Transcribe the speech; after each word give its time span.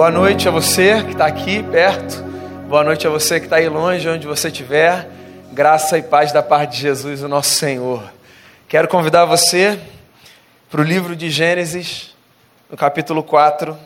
Boa 0.00 0.10
noite 0.10 0.48
a 0.48 0.50
você 0.50 1.04
que 1.04 1.12
está 1.12 1.26
aqui 1.26 1.62
perto. 1.62 2.22
Boa 2.70 2.82
noite 2.82 3.06
a 3.06 3.10
você 3.10 3.38
que 3.38 3.44
está 3.44 3.56
aí 3.56 3.68
longe, 3.68 4.08
onde 4.08 4.26
você 4.26 4.48
estiver. 4.48 5.06
Graça 5.52 5.98
e 5.98 6.02
paz 6.02 6.32
da 6.32 6.42
parte 6.42 6.76
de 6.76 6.78
Jesus, 6.78 7.22
o 7.22 7.28
nosso 7.28 7.50
Senhor. 7.50 8.10
Quero 8.66 8.88
convidar 8.88 9.26
você 9.26 9.78
para 10.70 10.80
o 10.80 10.84
livro 10.84 11.14
de 11.14 11.28
Gênesis, 11.28 12.16
no 12.70 12.78
capítulo 12.78 13.22
4. 13.22 13.76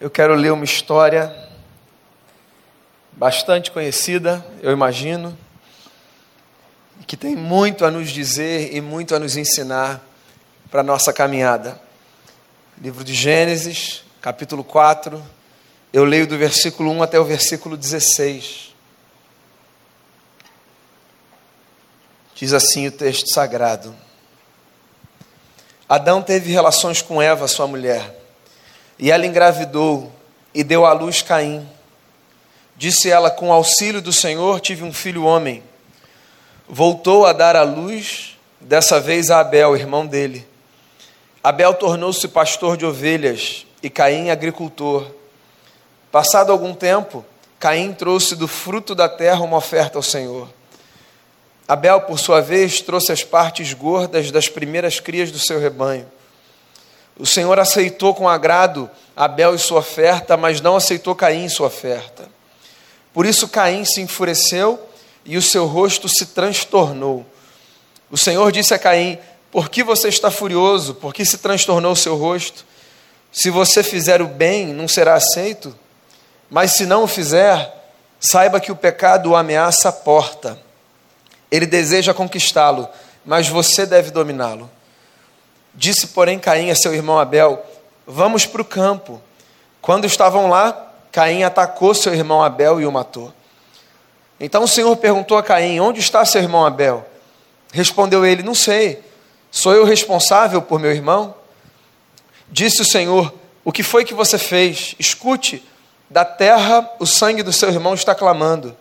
Eu 0.00 0.10
quero 0.10 0.34
ler 0.34 0.52
uma 0.52 0.64
história 0.64 1.32
bastante 3.12 3.70
conhecida, 3.70 4.44
eu 4.60 4.72
imagino, 4.72 5.38
que 7.06 7.16
tem 7.16 7.36
muito 7.36 7.84
a 7.84 7.92
nos 7.92 8.10
dizer 8.10 8.74
e 8.74 8.80
muito 8.80 9.14
a 9.14 9.20
nos 9.20 9.36
ensinar 9.36 10.04
para 10.68 10.80
a 10.80 10.84
nossa 10.84 11.12
caminhada. 11.12 11.85
Livro 12.78 13.02
de 13.02 13.14
Gênesis, 13.14 14.04
capítulo 14.20 14.62
4, 14.62 15.24
eu 15.94 16.04
leio 16.04 16.26
do 16.26 16.36
versículo 16.36 16.90
1 16.90 17.02
até 17.04 17.18
o 17.18 17.24
versículo 17.24 17.74
16. 17.74 18.74
Diz 22.34 22.52
assim 22.52 22.86
o 22.86 22.92
texto 22.92 23.32
sagrado: 23.32 23.96
Adão 25.88 26.20
teve 26.20 26.52
relações 26.52 27.00
com 27.00 27.22
Eva, 27.22 27.48
sua 27.48 27.66
mulher, 27.66 28.14
e 28.98 29.10
ela 29.10 29.24
engravidou 29.24 30.12
e 30.52 30.62
deu 30.62 30.84
à 30.84 30.92
luz 30.92 31.22
Caim. 31.22 31.66
Disse 32.76 33.10
ela: 33.10 33.30
Com 33.30 33.50
auxílio 33.50 34.02
do 34.02 34.12
Senhor 34.12 34.60
tive 34.60 34.84
um 34.84 34.92
filho 34.92 35.24
homem. 35.24 35.62
Voltou 36.68 37.24
a 37.24 37.32
dar 37.32 37.56
à 37.56 37.62
luz, 37.62 38.36
dessa 38.60 39.00
vez 39.00 39.30
a 39.30 39.40
Abel, 39.40 39.74
irmão 39.74 40.06
dele. 40.06 40.46
Abel 41.46 41.74
tornou-se 41.74 42.26
pastor 42.26 42.76
de 42.76 42.84
ovelhas 42.84 43.68
e 43.80 43.88
Caim 43.88 44.30
agricultor. 44.30 45.06
Passado 46.10 46.50
algum 46.50 46.74
tempo, 46.74 47.24
Caim 47.56 47.92
trouxe 47.92 48.34
do 48.34 48.48
fruto 48.48 48.96
da 48.96 49.08
terra 49.08 49.44
uma 49.44 49.56
oferta 49.56 49.96
ao 49.96 50.02
Senhor. 50.02 50.48
Abel, 51.68 52.00
por 52.00 52.18
sua 52.18 52.40
vez, 52.40 52.80
trouxe 52.80 53.12
as 53.12 53.22
partes 53.22 53.72
gordas 53.72 54.32
das 54.32 54.48
primeiras 54.48 54.98
crias 54.98 55.30
do 55.30 55.38
seu 55.38 55.60
rebanho. 55.60 56.10
O 57.16 57.24
Senhor 57.24 57.60
aceitou 57.60 58.12
com 58.12 58.28
agrado 58.28 58.90
Abel 59.14 59.54
e 59.54 59.58
sua 59.60 59.78
oferta, 59.78 60.36
mas 60.36 60.60
não 60.60 60.74
aceitou 60.74 61.14
Caim 61.14 61.44
e 61.44 61.50
sua 61.50 61.68
oferta. 61.68 62.28
Por 63.14 63.24
isso 63.24 63.46
Caim 63.46 63.84
se 63.84 64.00
enfureceu 64.00 64.84
e 65.24 65.36
o 65.36 65.42
seu 65.42 65.64
rosto 65.64 66.08
se 66.08 66.26
transtornou. 66.26 67.24
O 68.10 68.18
Senhor 68.18 68.50
disse 68.50 68.74
a 68.74 68.80
Caim: 68.80 69.16
por 69.50 69.68
que 69.68 69.82
você 69.82 70.08
está 70.08 70.30
furioso? 70.30 70.94
Por 70.94 71.14
que 71.14 71.24
se 71.24 71.38
transtornou 71.38 71.92
o 71.92 71.96
seu 71.96 72.16
rosto? 72.16 72.64
Se 73.32 73.50
você 73.50 73.82
fizer 73.82 74.22
o 74.22 74.26
bem, 74.26 74.68
não 74.68 74.88
será 74.88 75.14
aceito? 75.14 75.76
Mas 76.50 76.72
se 76.72 76.86
não 76.86 77.04
o 77.04 77.06
fizer, 77.06 77.72
saiba 78.18 78.60
que 78.60 78.72
o 78.72 78.76
pecado 78.76 79.30
o 79.30 79.36
ameaça 79.36 79.88
a 79.88 79.92
porta. 79.92 80.58
Ele 81.50 81.66
deseja 81.66 82.14
conquistá-lo, 82.14 82.88
mas 83.24 83.48
você 83.48 83.86
deve 83.86 84.10
dominá-lo. 84.10 84.70
Disse, 85.74 86.08
porém, 86.08 86.38
Caim 86.38 86.70
a 86.70 86.74
seu 86.74 86.94
irmão 86.94 87.18
Abel: 87.18 87.64
Vamos 88.06 88.46
para 88.46 88.62
o 88.62 88.64
campo. 88.64 89.20
Quando 89.80 90.06
estavam 90.06 90.48
lá, 90.48 90.92
Caim 91.12 91.42
atacou 91.42 91.94
seu 91.94 92.14
irmão 92.14 92.42
Abel 92.42 92.80
e 92.80 92.86
o 92.86 92.92
matou. 92.92 93.32
Então 94.40 94.64
o 94.64 94.68
Senhor 94.68 94.94
perguntou 94.96 95.36
a 95.36 95.42
Caim: 95.42 95.80
Onde 95.80 96.00
está 96.00 96.24
seu 96.24 96.40
irmão 96.40 96.64
Abel? 96.64 97.06
Respondeu 97.72 98.24
ele: 98.24 98.42
Não 98.42 98.54
sei. 98.54 99.04
Sou 99.56 99.72
eu 99.72 99.86
responsável 99.86 100.60
por 100.60 100.78
meu 100.78 100.92
irmão? 100.92 101.34
Disse 102.46 102.82
o 102.82 102.84
Senhor: 102.84 103.32
O 103.64 103.72
que 103.72 103.82
foi 103.82 104.04
que 104.04 104.12
você 104.12 104.36
fez? 104.36 104.94
Escute, 104.98 105.66
da 106.10 106.26
terra 106.26 106.86
o 106.98 107.06
sangue 107.06 107.42
do 107.42 107.50
seu 107.54 107.70
irmão 107.70 107.94
está 107.94 108.14
clamando. 108.14 108.76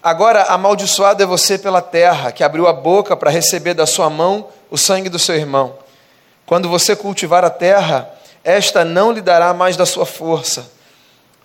Agora 0.00 0.44
amaldiçoado 0.44 1.20
é 1.20 1.26
você 1.26 1.58
pela 1.58 1.82
terra, 1.82 2.30
que 2.30 2.44
abriu 2.44 2.68
a 2.68 2.72
boca 2.72 3.16
para 3.16 3.28
receber 3.28 3.74
da 3.74 3.86
sua 3.86 4.08
mão 4.08 4.46
o 4.70 4.78
sangue 4.78 5.08
do 5.08 5.18
seu 5.18 5.34
irmão. 5.34 5.76
Quando 6.46 6.68
você 6.68 6.94
cultivar 6.94 7.44
a 7.44 7.50
terra, 7.50 8.08
esta 8.44 8.84
não 8.84 9.10
lhe 9.10 9.20
dará 9.20 9.52
mais 9.52 9.76
da 9.76 9.84
sua 9.84 10.06
força. 10.06 10.70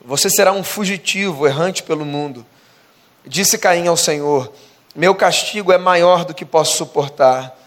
Você 0.06 0.30
será 0.30 0.52
um 0.52 0.64
fugitivo, 0.64 1.48
errante 1.48 1.82
pelo 1.82 2.06
mundo. 2.06 2.46
Disse 3.26 3.58
Caim 3.58 3.88
ao 3.88 3.98
Senhor: 3.98 4.54
Meu 4.96 5.16
castigo 5.16 5.72
é 5.72 5.80
maior 5.80 6.24
do 6.24 6.36
que 6.36 6.46
posso 6.46 6.78
suportar. 6.78 7.63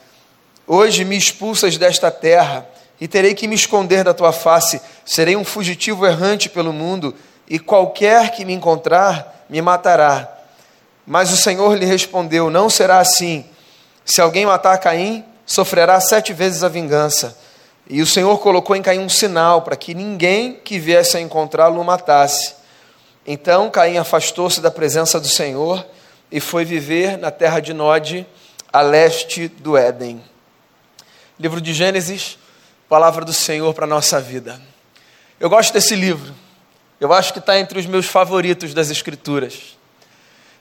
Hoje 0.66 1.04
me 1.04 1.16
expulsas 1.16 1.77
desta 1.77 2.10
terra 2.10 2.66
e 3.00 3.06
terei 3.06 3.34
que 3.34 3.47
me 3.47 3.54
esconder 3.54 4.03
da 4.03 4.12
tua 4.12 4.32
face. 4.32 4.81
Serei 5.04 5.37
um 5.37 5.44
fugitivo 5.44 6.04
errante 6.04 6.49
pelo 6.49 6.72
mundo 6.72 7.15
e 7.49 7.59
qualquer 7.59 8.32
que 8.32 8.44
me 8.44 8.53
encontrar 8.53 9.47
me 9.49 9.62
matará. 9.62 10.28
Mas 11.06 11.32
o 11.32 11.37
Senhor 11.37 11.77
lhe 11.77 11.87
respondeu: 11.87 12.50
Não 12.50 12.69
será 12.69 12.99
assim. 12.99 13.44
Se 14.04 14.21
alguém 14.21 14.44
matar 14.44 14.78
Caim, 14.78 15.25
sofrerá 15.44 16.00
sete 16.00 16.32
vezes 16.32 16.65
a 16.65 16.69
vingança. 16.69 17.38
E 17.88 18.03
o 18.03 18.06
Senhor 18.06 18.37
colocou 18.38 18.75
em 18.75 18.83
Caim 18.83 18.98
um 18.98 19.09
sinal 19.09 19.62
para 19.62 19.77
que 19.77 19.94
ninguém 19.94 20.54
que 20.65 20.81
viesse 20.81 21.16
a 21.16 21.21
encontrá-lo 21.21 21.81
o 21.81 21.84
matasse. 21.84 22.54
Então 23.25 23.71
Caim 23.71 23.98
afastou-se 23.98 24.60
da 24.60 24.71
presença 24.71 25.21
do 25.21 25.28
Senhor 25.28 25.87
e 26.31 26.41
foi 26.41 26.65
viver 26.65 27.16
na 27.16 27.31
terra 27.31 27.60
de 27.60 27.72
Nod, 27.72 28.27
a 28.72 28.81
leste 28.81 29.47
do 29.47 29.77
Éden. 29.77 30.21
Livro 31.38 31.60
de 31.60 31.74
Gênesis, 31.74 32.38
palavra 32.88 33.22
do 33.22 33.32
Senhor 33.32 33.74
para 33.74 33.84
a 33.84 33.88
nossa 33.88 34.19
vida. 34.19 34.58
Eu 35.38 35.50
gosto 35.50 35.70
desse 35.70 35.94
livro. 35.94 36.34
Eu 36.98 37.12
acho 37.12 37.30
que 37.34 37.41
está 37.41 37.58
entre 37.58 37.78
os 37.78 37.84
meus 37.84 38.06
favoritos 38.06 38.72
das 38.72 38.88
Escrituras. 38.88 39.76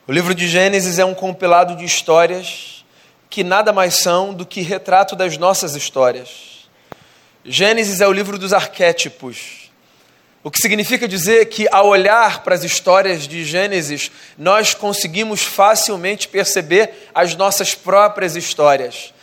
O 0.06 0.12
livro 0.12 0.34
de 0.34 0.46
Gênesis 0.46 0.98
é 0.98 1.04
um 1.04 1.14
compilado 1.14 1.76
de 1.76 1.84
histórias 1.86 2.84
que 3.30 3.42
nada 3.42 3.72
mais 3.72 3.94
são 3.94 4.34
do 4.34 4.44
que 4.44 4.60
retrato 4.60 5.16
das 5.16 5.38
nossas 5.38 5.74
histórias. 5.74 6.68
Gênesis 7.42 8.02
é 8.02 8.06
o 8.06 8.12
livro 8.12 8.38
dos 8.38 8.52
arquétipos. 8.52 9.70
O 10.44 10.50
que 10.50 10.58
significa 10.58 11.08
dizer 11.08 11.46
que, 11.46 11.66
ao 11.72 11.88
olhar 11.88 12.44
para 12.44 12.54
as 12.54 12.64
histórias 12.64 13.26
de 13.26 13.46
Gênesis, 13.46 14.10
nós 14.36 14.74
conseguimos 14.74 15.42
facilmente 15.42 16.28
perceber 16.28 17.08
as 17.14 17.34
nossas 17.34 17.74
próprias 17.74 18.36
histórias. 18.36 19.15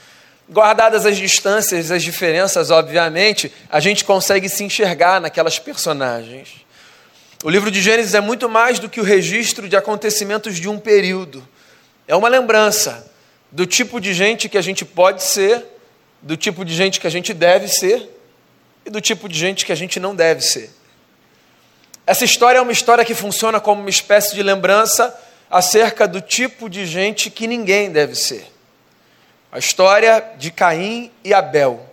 Guardadas 0.50 1.06
as 1.06 1.18
distâncias, 1.18 1.90
as 1.90 2.04
diferenças, 2.04 2.70
obviamente, 2.70 3.52
a 3.70 3.80
gente 3.80 4.04
consegue 4.04 4.50
se 4.50 4.64
enxergar 4.64 5.22
naquelas 5.22 5.58
personagens. 5.58 6.64
O 7.44 7.50
livro 7.50 7.72
de 7.72 7.82
Gênesis 7.82 8.14
é 8.14 8.22
muito 8.22 8.48
mais 8.50 8.80
do 8.80 8.90
que 8.90 9.00
o 9.00 9.04
registro 9.04 9.68
de 9.68 9.76
acontecimentos 9.76 10.58
de 10.58 10.70
um 10.70 10.80
período. 10.80 11.46
É 12.08 12.16
uma 12.16 12.28
lembrança 12.28 13.12
do 13.52 13.66
tipo 13.66 14.00
de 14.00 14.14
gente 14.14 14.50
que 14.50 14.58
a 14.58 14.62
gente 14.62 14.84
pode 14.84 15.24
ser, 15.24 15.64
do 16.22 16.36
tipo 16.36 16.64
de 16.64 16.74
gente 16.74 17.00
que 17.00 17.08
a 17.08 17.10
gente 17.10 17.34
deve 17.34 17.68
ser 17.68 18.10
e 18.86 18.90
do 18.90 19.02
tipo 19.02 19.30
de 19.30 19.38
gente 19.38 19.66
que 19.66 19.72
a 19.72 19.76
gente 19.76 20.00
não 20.00 20.16
deve 20.16 20.42
ser. 20.42 20.70
Essa 22.06 22.26
história 22.26 22.60
é 22.60 22.62
uma 22.62 22.72
história 22.72 23.06
que 23.06 23.14
funciona 23.14 23.60
como 23.60 23.82
uma 23.82 23.90
espécie 23.90 24.36
de 24.36 24.44
lembrança 24.44 25.18
acerca 25.50 26.08
do 26.08 26.20
tipo 26.20 26.70
de 26.70 26.86
gente 26.86 27.30
que 27.30 27.48
ninguém 27.48 27.92
deve 27.92 28.16
ser. 28.16 28.53
A 29.54 29.60
história 29.60 30.32
de 30.36 30.50
Caim 30.50 31.12
e 31.24 31.32
Abel. 31.32 31.88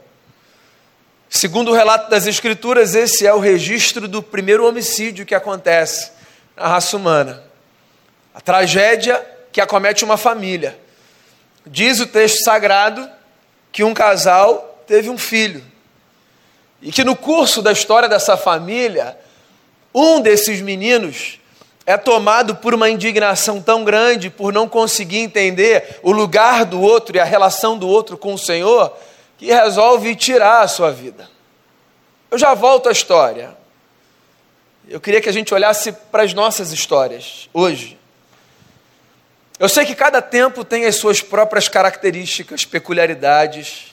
Segundo 1.29 1.71
o 1.71 1.75
relato 1.75 2.09
das 2.09 2.27
Escrituras, 2.27 2.95
esse 2.95 3.27
é 3.27 3.35
o 3.35 3.39
registro 3.39 4.09
do 4.09 4.23
primeiro 4.23 4.67
homicídio 4.67 5.27
que 5.27 5.35
acontece 5.35 6.11
na 6.57 6.67
raça 6.67 6.97
humana. 6.97 7.45
A 8.35 8.41
tragédia 8.41 9.23
que 9.53 9.61
acomete 9.61 10.07
uma 10.07 10.17
família. 10.17 10.79
Diz 11.67 12.01
o 12.01 12.07
texto 12.07 12.43
sagrado 12.43 13.07
que 13.71 13.85
um 13.85 13.93
casal 13.93 14.83
teve 14.87 15.11
um 15.11 15.19
filho. 15.19 15.63
E 16.81 16.91
que 16.91 17.05
no 17.05 17.15
curso 17.15 17.61
da 17.61 17.73
história 17.73 18.09
dessa 18.09 18.39
família, 18.39 19.19
um 19.95 20.19
desses 20.19 20.63
meninos 20.63 21.39
é 21.87 21.97
tomado 21.97 22.57
por 22.57 22.75
uma 22.75 22.89
indignação 22.89 23.61
tão 23.61 23.85
grande 23.85 24.31
por 24.31 24.53
não 24.53 24.69
conseguir 24.69 25.19
entender 25.19 25.99
o 26.03 26.13
lugar 26.13 26.65
do 26.65 26.81
outro 26.81 27.17
e 27.17 27.21
a 27.21 27.25
relação 27.25 27.77
do 27.77 27.89
outro 27.89 28.17
com 28.17 28.35
o 28.35 28.39
Senhor, 28.39 28.97
que 29.39 29.47
resolve 29.47 30.15
tirar 30.15 30.63
a 30.63 30.69
sua 30.69 30.91
vida. 30.93 31.29
Eu 32.31 32.39
já 32.39 32.55
volto 32.55 32.89
à 32.89 32.93
história. 32.93 33.57
Eu 34.89 35.01
queria 35.01 35.21
que 35.21 35.29
a 35.29 35.33
gente 35.33 35.53
olhasse 35.53 35.93
para 35.93 36.23
as 36.23 36.35
nossas 36.35 36.73
histórias 36.73 37.49
hoje. 37.53 37.99
Eu 39.59 39.69
sei 39.69 39.85
que 39.85 39.95
cada 39.95 40.23
tempo 40.23 40.65
tem 40.65 40.87
as 40.87 40.97
suas 40.97 41.21
próprias 41.21 41.69
características, 41.69 42.65
peculiaridades, 42.65 43.93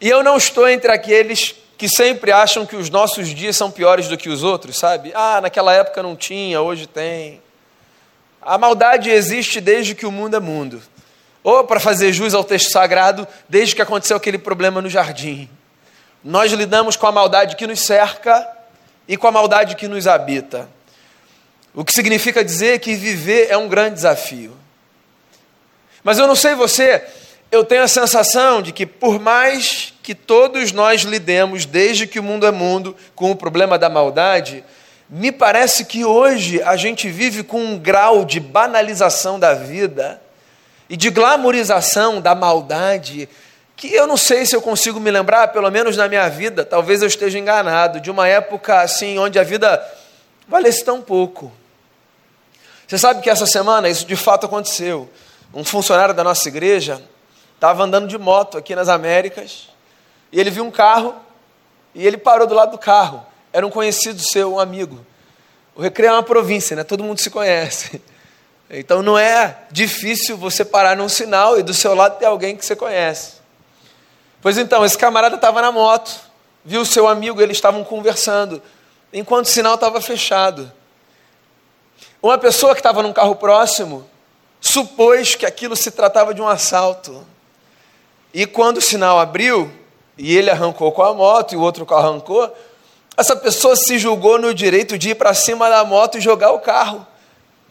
e 0.00 0.08
eu 0.08 0.22
não 0.22 0.36
estou 0.36 0.68
entre 0.68 0.92
aqueles 0.92 1.54
que 1.84 1.88
sempre 1.90 2.32
acham 2.32 2.64
que 2.64 2.76
os 2.76 2.88
nossos 2.88 3.28
dias 3.28 3.58
são 3.58 3.70
piores 3.70 4.08
do 4.08 4.16
que 4.16 4.30
os 4.30 4.42
outros, 4.42 4.78
sabe? 4.78 5.12
Ah, 5.14 5.38
naquela 5.42 5.70
época 5.70 6.02
não 6.02 6.16
tinha, 6.16 6.58
hoje 6.62 6.86
tem. 6.86 7.42
A 8.40 8.56
maldade 8.56 9.10
existe 9.10 9.60
desde 9.60 9.94
que 9.94 10.06
o 10.06 10.10
mundo 10.10 10.34
é 10.34 10.40
mundo. 10.40 10.80
Ou, 11.42 11.62
para 11.64 11.78
fazer 11.78 12.10
jus 12.10 12.32
ao 12.32 12.42
texto 12.42 12.70
sagrado, 12.70 13.28
desde 13.46 13.74
que 13.74 13.82
aconteceu 13.82 14.16
aquele 14.16 14.38
problema 14.38 14.80
no 14.80 14.88
jardim. 14.88 15.46
Nós 16.24 16.50
lidamos 16.52 16.96
com 16.96 17.06
a 17.06 17.12
maldade 17.12 17.54
que 17.54 17.66
nos 17.66 17.80
cerca 17.80 18.48
e 19.06 19.18
com 19.18 19.26
a 19.26 19.32
maldade 19.32 19.76
que 19.76 19.86
nos 19.86 20.06
habita. 20.06 20.66
O 21.74 21.84
que 21.84 21.92
significa 21.92 22.42
dizer 22.42 22.78
que 22.78 22.94
viver 22.94 23.48
é 23.50 23.58
um 23.58 23.68
grande 23.68 23.96
desafio. 23.96 24.56
Mas 26.02 26.18
eu 26.18 26.26
não 26.26 26.34
sei 26.34 26.54
você, 26.54 27.04
eu 27.52 27.62
tenho 27.62 27.82
a 27.82 27.88
sensação 27.88 28.62
de 28.62 28.72
que, 28.72 28.86
por 28.86 29.20
mais 29.20 29.93
que 30.04 30.14
todos 30.14 30.70
nós 30.70 31.00
lidemos, 31.00 31.64
desde 31.64 32.06
que 32.06 32.20
o 32.20 32.22
mundo 32.22 32.46
é 32.46 32.50
mundo, 32.50 32.94
com 33.14 33.30
o 33.30 33.36
problema 33.36 33.78
da 33.78 33.88
maldade, 33.88 34.62
me 35.08 35.32
parece 35.32 35.86
que 35.86 36.04
hoje 36.04 36.62
a 36.62 36.76
gente 36.76 37.08
vive 37.08 37.42
com 37.42 37.58
um 37.58 37.78
grau 37.78 38.22
de 38.22 38.38
banalização 38.38 39.40
da 39.40 39.54
vida 39.54 40.20
e 40.90 40.96
de 40.96 41.08
glamorização 41.08 42.20
da 42.20 42.34
maldade 42.34 43.26
que 43.74 43.94
eu 43.94 44.06
não 44.06 44.18
sei 44.18 44.44
se 44.44 44.54
eu 44.54 44.60
consigo 44.60 45.00
me 45.00 45.10
lembrar, 45.10 45.48
pelo 45.48 45.70
menos 45.70 45.96
na 45.96 46.06
minha 46.06 46.28
vida, 46.28 46.66
talvez 46.66 47.00
eu 47.00 47.08
esteja 47.08 47.38
enganado, 47.38 47.98
de 47.98 48.10
uma 48.10 48.28
época 48.28 48.82
assim 48.82 49.18
onde 49.18 49.38
a 49.38 49.42
vida 49.42 49.82
valesse 50.46 50.84
tão 50.84 51.00
pouco. 51.00 51.50
Você 52.86 52.98
sabe 52.98 53.22
que 53.22 53.30
essa 53.30 53.46
semana 53.46 53.88
isso 53.88 54.04
de 54.04 54.16
fato 54.16 54.44
aconteceu. 54.44 55.08
Um 55.54 55.64
funcionário 55.64 56.14
da 56.14 56.22
nossa 56.22 56.46
igreja 56.46 57.00
estava 57.54 57.82
andando 57.82 58.06
de 58.06 58.18
moto 58.18 58.58
aqui 58.58 58.76
nas 58.76 58.90
Américas 58.90 59.72
e 60.34 60.40
ele 60.40 60.50
viu 60.50 60.64
um 60.64 60.70
carro 60.70 61.14
e 61.94 62.04
ele 62.04 62.16
parou 62.18 62.44
do 62.44 62.54
lado 62.54 62.72
do 62.72 62.78
carro. 62.78 63.24
Era 63.52 63.64
um 63.64 63.70
conhecido 63.70 64.20
seu, 64.20 64.54
um 64.54 64.58
amigo. 64.58 64.98
O 65.76 65.80
Recreio 65.80 66.10
é 66.10 66.12
uma 66.12 66.24
província, 66.24 66.74
né? 66.74 66.82
Todo 66.82 67.04
mundo 67.04 67.20
se 67.20 67.30
conhece. 67.30 68.02
Então 68.70 69.02
não 69.02 69.16
é 69.16 69.58
difícil 69.70 70.38
você 70.38 70.64
parar 70.64 70.96
num 70.96 71.08
sinal 71.08 71.60
e 71.60 71.62
do 71.62 71.74
seu 71.74 71.94
lado 71.94 72.18
ter 72.18 72.24
alguém 72.24 72.56
que 72.56 72.64
você 72.64 72.74
conhece. 72.74 73.34
Pois 74.40 74.56
então, 74.56 74.84
esse 74.84 74.96
camarada 74.96 75.36
estava 75.36 75.60
na 75.60 75.70
moto, 75.70 76.18
viu 76.64 76.80
o 76.80 76.86
seu 76.86 77.06
amigo, 77.06 77.40
eles 77.42 77.58
estavam 77.58 77.84
conversando, 77.84 78.60
enquanto 79.12 79.44
o 79.44 79.50
sinal 79.50 79.74
estava 79.74 80.00
fechado. 80.00 80.72
Uma 82.22 82.38
pessoa 82.38 82.74
que 82.74 82.80
estava 82.80 83.02
num 83.02 83.12
carro 83.12 83.36
próximo 83.36 84.08
supôs 84.60 85.34
que 85.34 85.44
aquilo 85.44 85.76
se 85.76 85.90
tratava 85.90 86.32
de 86.34 86.40
um 86.40 86.48
assalto. 86.48 87.24
E 88.32 88.46
quando 88.46 88.78
o 88.78 88.82
sinal 88.82 89.20
abriu, 89.20 89.70
e 90.16 90.36
ele 90.36 90.50
arrancou 90.50 90.92
com 90.92 91.02
a 91.02 91.12
moto 91.12 91.52
e 91.52 91.56
o 91.56 91.60
outro 91.60 91.86
arrancou, 91.94 92.52
essa 93.16 93.36
pessoa 93.36 93.76
se 93.76 93.98
julgou 93.98 94.38
no 94.38 94.52
direito 94.52 94.98
de 94.98 95.10
ir 95.10 95.14
para 95.14 95.34
cima 95.34 95.68
da 95.68 95.84
moto 95.84 96.18
e 96.18 96.20
jogar 96.20 96.52
o 96.52 96.58
carro 96.58 97.06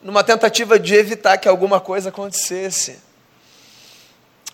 numa 0.02 0.24
tentativa 0.24 0.78
de 0.78 0.94
evitar 0.96 1.38
que 1.38 1.48
alguma 1.48 1.80
coisa 1.80 2.10
acontecesse. 2.10 3.00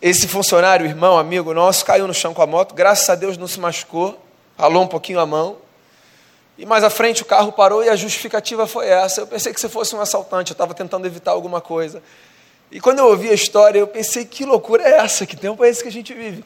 Esse 0.01 0.27
funcionário, 0.27 0.85
irmão, 0.85 1.17
amigo 1.17 1.53
nosso, 1.53 1.83
caiu 1.83 2.07
no 2.07 2.13
chão 2.13 2.33
com 2.33 2.41
a 2.41 2.47
moto, 2.47 2.73
graças 2.73 3.09
a 3.09 3.15
Deus 3.15 3.37
não 3.37 3.47
se 3.47 3.59
machucou, 3.59 4.17
ralou 4.57 4.83
um 4.83 4.87
pouquinho 4.87 5.19
a 5.19 5.25
mão. 5.25 5.57
E 6.57 6.65
mais 6.65 6.83
à 6.83 6.89
frente 6.89 7.21
o 7.21 7.25
carro 7.25 7.51
parou 7.51 7.83
e 7.83 7.89
a 7.89 7.95
justificativa 7.95 8.67
foi 8.67 8.87
essa. 8.87 9.21
Eu 9.21 9.27
pensei 9.27 9.53
que 9.53 9.59
você 9.59 9.69
fosse 9.69 9.95
um 9.95 10.01
assaltante, 10.01 10.51
eu 10.51 10.53
estava 10.53 10.73
tentando 10.73 11.05
evitar 11.05 11.31
alguma 11.31 11.61
coisa. 11.61 12.01
E 12.71 12.79
quando 12.79 12.99
eu 12.99 13.07
ouvi 13.07 13.29
a 13.29 13.33
história, 13.33 13.79
eu 13.79 13.87
pensei, 13.87 14.25
que 14.25 14.45
loucura 14.45 14.83
é 14.83 14.97
essa? 14.97 15.25
Que 15.25 15.35
tempo 15.35 15.63
é 15.63 15.69
esse 15.69 15.81
que 15.81 15.89
a 15.89 15.91
gente 15.91 16.13
vive? 16.13 16.43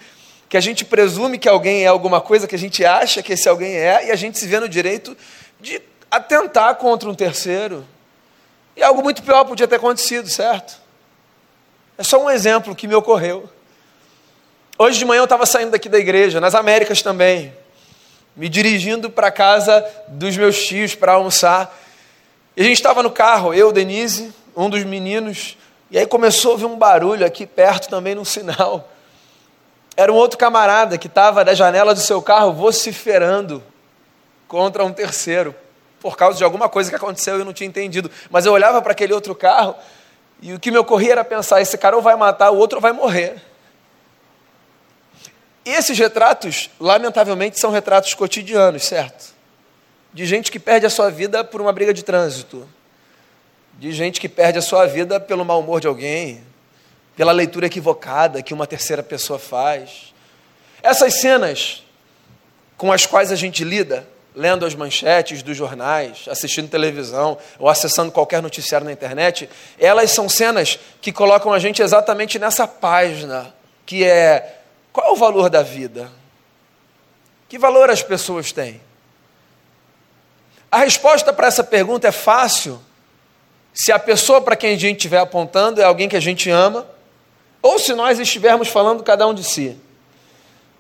Que 0.53 0.57
a 0.57 0.61
gente 0.61 0.85
presume 0.85 1.39
que 1.39 1.49
alguém 1.49 1.83
é 1.83 1.87
alguma 1.87 2.21
coisa 2.21 2.47
que 2.47 2.53
a 2.53 2.59
gente 2.59 2.85
acha 2.85 3.23
que 3.23 3.33
esse 3.33 3.49
alguém 3.49 3.75
é, 3.75 4.05
e 4.05 4.11
a 4.11 4.15
gente 4.15 4.37
se 4.37 4.45
vê 4.45 4.59
no 4.59 4.69
direito 4.69 5.17
de 5.59 5.81
atentar 6.11 6.75
contra 6.75 7.09
um 7.09 7.15
terceiro. 7.15 7.83
E 8.77 8.83
algo 8.83 9.01
muito 9.01 9.23
pior 9.23 9.45
podia 9.45 9.67
ter 9.67 9.77
acontecido, 9.77 10.29
certo? 10.29 10.79
É 11.97 12.03
só 12.03 12.23
um 12.23 12.29
exemplo 12.29 12.75
que 12.75 12.87
me 12.87 12.93
ocorreu. 12.93 13.49
Hoje 14.77 14.99
de 14.99 15.05
manhã 15.05 15.21
eu 15.21 15.23
estava 15.23 15.43
saindo 15.47 15.71
daqui 15.71 15.89
da 15.89 15.97
igreja, 15.97 16.39
nas 16.39 16.53
Américas 16.53 17.01
também, 17.01 17.51
me 18.35 18.47
dirigindo 18.47 19.09
para 19.09 19.29
a 19.29 19.31
casa 19.31 19.83
dos 20.07 20.37
meus 20.37 20.63
tios 20.63 20.93
para 20.93 21.13
almoçar. 21.13 21.75
E 22.55 22.61
a 22.61 22.63
gente 22.63 22.75
estava 22.75 23.01
no 23.01 23.09
carro, 23.09 23.55
eu, 23.55 23.71
Denise, 23.71 24.31
um 24.55 24.69
dos 24.69 24.83
meninos, 24.83 25.57
e 25.89 25.97
aí 25.97 26.05
começou 26.05 26.51
a 26.51 26.53
ouvir 26.53 26.65
um 26.65 26.77
barulho 26.77 27.25
aqui 27.25 27.47
perto 27.47 27.89
também 27.89 28.13
no 28.13 28.23
sinal. 28.23 28.92
Era 29.95 30.11
um 30.11 30.15
outro 30.15 30.37
camarada 30.37 30.97
que 30.97 31.07
estava 31.07 31.45
da 31.45 31.53
janela 31.53 31.93
do 31.93 31.99
seu 31.99 32.21
carro 32.21 32.51
vociferando 32.53 33.63
contra 34.47 34.83
um 34.83 34.91
terceiro 34.91 35.55
por 35.99 36.17
causa 36.17 36.37
de 36.37 36.43
alguma 36.43 36.67
coisa 36.67 36.89
que 36.89 36.95
aconteceu 36.95 37.37
e 37.37 37.39
eu 37.39 37.45
não 37.45 37.53
tinha 37.53 37.67
entendido. 37.67 38.09
Mas 38.29 38.45
eu 38.45 38.51
olhava 38.51 38.81
para 38.81 38.91
aquele 38.91 39.13
outro 39.13 39.33
carro 39.33 39.75
e 40.41 40.53
o 40.53 40.59
que 40.59 40.71
me 40.71 40.77
ocorria 40.77 41.13
era 41.13 41.23
pensar: 41.23 41.61
esse 41.61 41.77
cara 41.77 41.95
ou 41.95 42.01
vai 42.01 42.15
matar, 42.15 42.51
o 42.51 42.57
outro 42.57 42.81
vai 42.81 42.91
morrer. 42.91 43.41
E 45.65 45.69
esses 45.69 45.97
retratos, 45.97 46.69
lamentavelmente, 46.79 47.57
são 47.57 47.71
retratos 47.71 48.13
cotidianos, 48.13 48.83
certo? 48.83 49.33
De 50.11 50.25
gente 50.25 50.51
que 50.51 50.59
perde 50.59 50.85
a 50.85 50.89
sua 50.89 51.09
vida 51.09 51.43
por 51.43 51.61
uma 51.61 51.71
briga 51.71 51.93
de 51.93 52.03
trânsito, 52.03 52.67
de 53.79 53.93
gente 53.93 54.19
que 54.19 54.27
perde 54.27 54.59
a 54.59 54.61
sua 54.61 54.85
vida 54.85 55.19
pelo 55.21 55.45
mau 55.45 55.61
humor 55.61 55.79
de 55.79 55.87
alguém, 55.87 56.43
pela 57.15 57.31
leitura 57.31 57.67
equivocada 57.67 58.41
que 58.41 58.53
uma 58.53 58.67
terceira 58.67 59.03
pessoa 59.03 59.39
faz. 59.39 60.13
Essas 60.81 61.15
cenas 61.15 61.83
com 62.77 62.91
as 62.91 63.05
quais 63.05 63.31
a 63.31 63.35
gente 63.35 63.63
lida 63.63 64.07
lendo 64.35 64.65
as 64.65 64.73
manchetes 64.73 65.43
dos 65.43 65.55
jornais, 65.55 66.25
assistindo 66.27 66.67
televisão 66.67 67.37
ou 67.59 67.69
acessando 67.69 68.11
qualquer 68.11 68.41
noticiário 68.41 68.83
na 68.85 68.91
internet, 68.91 69.47
elas 69.79 70.11
são 70.11 70.27
cenas 70.27 70.79
que 70.99 71.11
colocam 71.11 71.53
a 71.53 71.59
gente 71.59 71.81
exatamente 71.81 72.39
nessa 72.39 72.67
página, 72.67 73.53
que 73.85 74.03
é 74.03 74.59
qual 74.91 75.07
é 75.07 75.11
o 75.11 75.15
valor 75.15 75.49
da 75.49 75.61
vida? 75.61 76.11
Que 77.47 77.57
valor 77.57 77.89
as 77.89 78.01
pessoas 78.01 78.51
têm? 78.51 78.81
A 80.71 80.79
resposta 80.79 81.31
para 81.31 81.47
essa 81.47 81.63
pergunta 81.63 82.07
é 82.07 82.11
fácil 82.11 82.81
se 83.73 83.91
a 83.91 83.99
pessoa 83.99 84.41
para 84.41 84.55
quem 84.55 84.73
a 84.75 84.77
gente 84.77 84.97
estiver 84.97 85.19
apontando 85.19 85.81
é 85.81 85.83
alguém 85.83 86.07
que 86.07 86.15
a 86.15 86.21
gente 86.21 86.49
ama, 86.49 86.85
ou 87.63 87.79
se 87.79 87.93
nós 87.93 88.19
estivermos 88.19 88.67
falando 88.67 89.01
cada 89.01 89.25
um 89.25 89.33
de 89.33 89.43
si. 89.43 89.77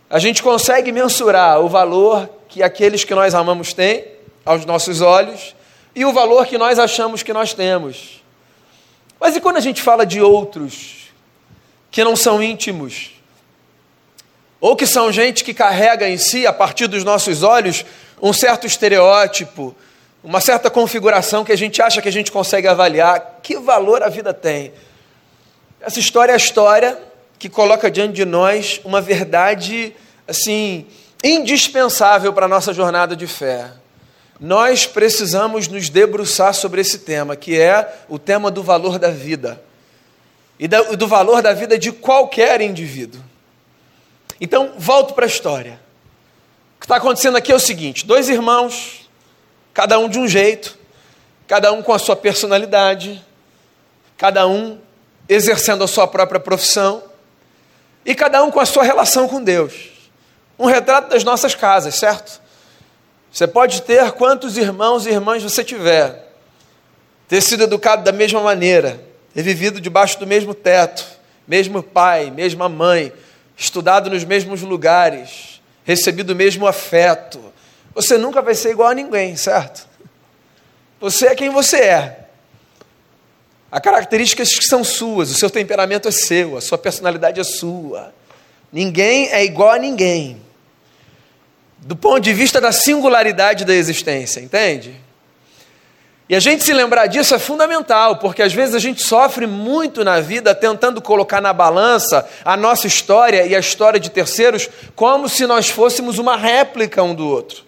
A 0.09 0.19
gente 0.19 0.43
consegue 0.43 0.91
mensurar 0.91 1.61
o 1.61 1.69
valor 1.69 2.29
que 2.49 2.61
aqueles 2.61 3.05
que 3.05 3.15
nós 3.15 3.33
amamos 3.33 3.73
têm 3.73 4.05
aos 4.45 4.65
nossos 4.65 4.99
olhos 4.99 5.55
e 5.95 6.03
o 6.03 6.11
valor 6.11 6.45
que 6.45 6.57
nós 6.57 6.77
achamos 6.77 7.23
que 7.23 7.31
nós 7.31 7.53
temos. 7.53 8.21
Mas 9.19 9.35
e 9.35 9.41
quando 9.41 9.57
a 9.57 9.61
gente 9.61 9.81
fala 9.81 10.05
de 10.05 10.21
outros 10.21 11.03
que 11.89 12.03
não 12.03 12.15
são 12.15 12.43
íntimos? 12.43 13.11
Ou 14.59 14.75
que 14.75 14.85
são 14.85 15.11
gente 15.11 15.43
que 15.43 15.53
carrega 15.53 16.09
em 16.09 16.17
si, 16.17 16.45
a 16.45 16.51
partir 16.51 16.87
dos 16.87 17.03
nossos 17.03 17.43
olhos, 17.43 17.85
um 18.21 18.33
certo 18.33 18.67
estereótipo, 18.67 19.75
uma 20.23 20.41
certa 20.41 20.69
configuração 20.69 21.45
que 21.45 21.51
a 21.51 21.57
gente 21.57 21.81
acha 21.81 22.01
que 22.01 22.09
a 22.09 22.11
gente 22.11 22.31
consegue 22.31 22.67
avaliar. 22.67 23.39
Que 23.41 23.57
valor 23.57 24.03
a 24.03 24.09
vida 24.09 24.33
tem? 24.33 24.73
Essa 25.85 25.99
história 25.99 26.31
é 26.31 26.35
a 26.35 26.37
história 26.37 26.97
que 27.37 27.49
coloca 27.49 27.91
diante 27.91 28.13
de 28.13 28.23
nós 28.23 28.79
uma 28.85 29.01
verdade 29.01 29.93
assim 30.25 30.87
indispensável 31.21 32.31
para 32.31 32.45
a 32.45 32.49
nossa 32.49 32.73
jornada 32.73 33.17
de 33.17 33.27
fé. 33.27 33.69
Nós 34.39 34.85
precisamos 34.85 35.67
nos 35.67 35.89
debruçar 35.89 36.53
sobre 36.53 36.79
esse 36.79 36.99
tema, 36.99 37.35
que 37.35 37.59
é 37.59 38.01
o 38.07 38.17
tema 38.17 38.49
do 38.49 38.63
valor 38.63 38.97
da 38.97 39.09
vida 39.09 39.61
e 40.57 40.69
do 40.69 41.05
valor 41.05 41.41
da 41.41 41.51
vida 41.51 41.77
de 41.77 41.91
qualquer 41.91 42.61
indivíduo. 42.61 43.21
Então, 44.39 44.75
volto 44.77 45.13
para 45.13 45.25
a 45.25 45.27
história. 45.27 45.81
O 46.77 46.79
que 46.79 46.85
está 46.85 46.95
acontecendo 46.95 47.35
aqui 47.35 47.51
é 47.51 47.55
o 47.55 47.59
seguinte: 47.59 48.05
dois 48.05 48.29
irmãos, 48.29 49.09
cada 49.73 49.99
um 49.99 50.07
de 50.07 50.17
um 50.17 50.29
jeito, 50.29 50.77
cada 51.45 51.73
um 51.73 51.81
com 51.81 51.91
a 51.91 51.99
sua 51.99 52.15
personalidade, 52.15 53.21
cada 54.17 54.47
um 54.47 54.79
exercendo 55.27 55.83
a 55.83 55.87
sua 55.87 56.07
própria 56.07 56.39
profissão, 56.39 57.03
e 58.05 58.13
cada 58.13 58.43
um 58.43 58.51
com 58.51 58.59
a 58.59 58.65
sua 58.65 58.83
relação 58.83 59.27
com 59.27 59.41
Deus 59.41 59.93
um 60.57 60.65
retrato 60.65 61.09
das 61.09 61.23
nossas 61.23 61.55
casas, 61.55 61.95
certo? 61.95 62.41
Você 63.31 63.47
pode 63.47 63.81
ter 63.81 64.11
quantos 64.11 64.57
irmãos 64.57 65.05
e 65.05 65.09
irmãs 65.09 65.41
você 65.41 65.63
tiver, 65.63 66.31
ter 67.27 67.41
sido 67.41 67.63
educado 67.63 68.03
da 68.03 68.11
mesma 68.11 68.41
maneira, 68.41 68.99
ter 69.33 69.41
vivido 69.41 69.81
debaixo 69.81 70.19
do 70.19 70.27
mesmo 70.27 70.53
teto, 70.53 71.05
mesmo 71.47 71.81
pai, 71.81 72.29
mesma 72.29 72.69
mãe, 72.69 73.11
estudado 73.57 74.09
nos 74.09 74.23
mesmos 74.23 74.61
lugares, 74.61 75.61
recebido 75.83 76.31
o 76.31 76.35
mesmo 76.35 76.67
afeto. 76.67 77.51
Você 77.95 78.17
nunca 78.17 78.41
vai 78.41 78.53
ser 78.53 78.71
igual 78.71 78.89
a 78.89 78.93
ninguém, 78.93 79.35
certo? 79.35 79.87
Você 80.99 81.27
é 81.27 81.35
quem 81.35 81.49
você 81.49 81.77
é. 81.77 82.22
Há 83.73 83.81
características 83.81 84.49
que 84.49 84.65
são 84.65 84.83
suas, 84.83 85.31
o 85.31 85.33
seu 85.33 85.49
temperamento 85.49 86.07
é 86.07 86.11
seu, 86.11 86.55
a 86.55 86.61
sua 86.61 86.77
personalidade 86.77 87.39
é 87.39 87.43
sua. 87.43 88.13
Ninguém 88.71 89.29
é 89.31 89.43
igual 89.43 89.71
a 89.71 89.79
ninguém. 89.79 90.39
Do 91.79 91.95
ponto 91.95 92.19
de 92.19 92.31
vista 92.33 92.61
da 92.61 92.71
singularidade 92.71 93.65
da 93.65 93.73
existência, 93.73 94.39
entende? 94.39 94.93
E 96.29 96.35
a 96.35 96.39
gente 96.39 96.63
se 96.63 96.71
lembrar 96.71 97.07
disso 97.07 97.33
é 97.33 97.39
fundamental, 97.39 98.17
porque 98.17 98.43
às 98.43 98.53
vezes 98.53 98.75
a 98.75 98.79
gente 98.79 99.01
sofre 99.01 99.47
muito 99.47 100.03
na 100.03 100.19
vida 100.19 100.53
tentando 100.53 101.01
colocar 101.01 101.41
na 101.41 101.51
balança 101.51 102.29
a 102.45 102.55
nossa 102.55 102.85
história 102.85 103.43
e 103.43 103.55
a 103.55 103.59
história 103.59 103.99
de 103.99 104.11
terceiros 104.11 104.69
como 104.95 105.27
se 105.27 105.47
nós 105.47 105.67
fôssemos 105.67 106.19
uma 106.19 106.37
réplica 106.37 107.01
um 107.01 107.15
do 107.15 107.27
outro. 107.27 107.63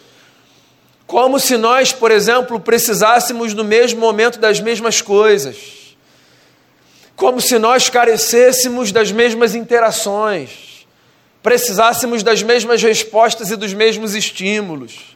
Como 1.08 1.40
se 1.40 1.58
nós, 1.58 1.92
por 1.92 2.12
exemplo, 2.12 2.60
precisássemos 2.60 3.56
no 3.56 3.64
mesmo 3.64 4.00
momento 4.00 4.38
das 4.38 4.60
mesmas 4.60 5.02
coisas. 5.02 5.85
Como 7.16 7.40
se 7.40 7.58
nós 7.58 7.90
carecêssemos 7.90 8.92
das 8.92 9.12
mesmas 9.12 9.56
interações, 9.56 10.86
precisássemos 11.42 12.24
das 12.24 12.44
mesmas 12.44 12.82
respostas 12.82 13.52
e 13.52 13.56
dos 13.56 13.74
mesmos 13.74 14.14
estímulos 14.16 15.16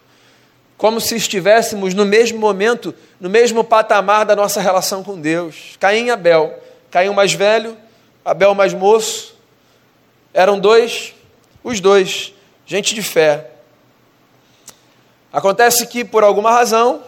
como 0.79 1.01
se 1.01 1.13
estivéssemos 1.13 1.93
no 1.93 2.05
mesmo 2.05 2.39
momento, 2.39 2.95
no 3.19 3.29
mesmo 3.29 3.65
patamar 3.65 4.25
da 4.25 4.33
nossa 4.33 4.61
relação 4.61 5.03
com 5.03 5.19
Deus. 5.19 5.75
Caim 5.77 6.05
e 6.05 6.09
Abel. 6.09 6.57
Caim 6.89 7.13
mais 7.13 7.33
velho, 7.33 7.77
Abel 8.23 8.55
mais 8.55 8.73
moço. 8.73 9.35
Eram 10.33 10.57
dois, 10.57 11.13
os 11.61 11.81
dois, 11.81 12.33
gente 12.65 12.95
de 12.95 13.01
fé. 13.03 13.51
Acontece 15.33 15.85
que, 15.85 16.05
por 16.05 16.23
alguma 16.23 16.49
razão, 16.49 17.03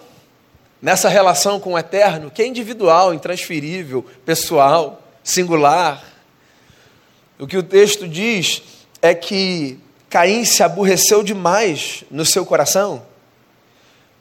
nessa 0.81 1.07
relação 1.09 1.59
com 1.59 1.73
o 1.73 1.77
eterno, 1.77 2.31
que 2.31 2.41
é 2.41 2.47
individual, 2.47 3.13
intransferível, 3.13 4.05
pessoal, 4.25 5.01
singular, 5.23 6.03
o 7.37 7.47
que 7.47 7.57
o 7.57 7.63
texto 7.63 8.07
diz 8.07 8.61
é 9.01 9.13
que 9.13 9.79
Caim 10.09 10.45
se 10.45 10.63
aborreceu 10.63 11.23
demais 11.23 12.03
no 12.09 12.25
seu 12.25 12.45
coração 12.45 13.03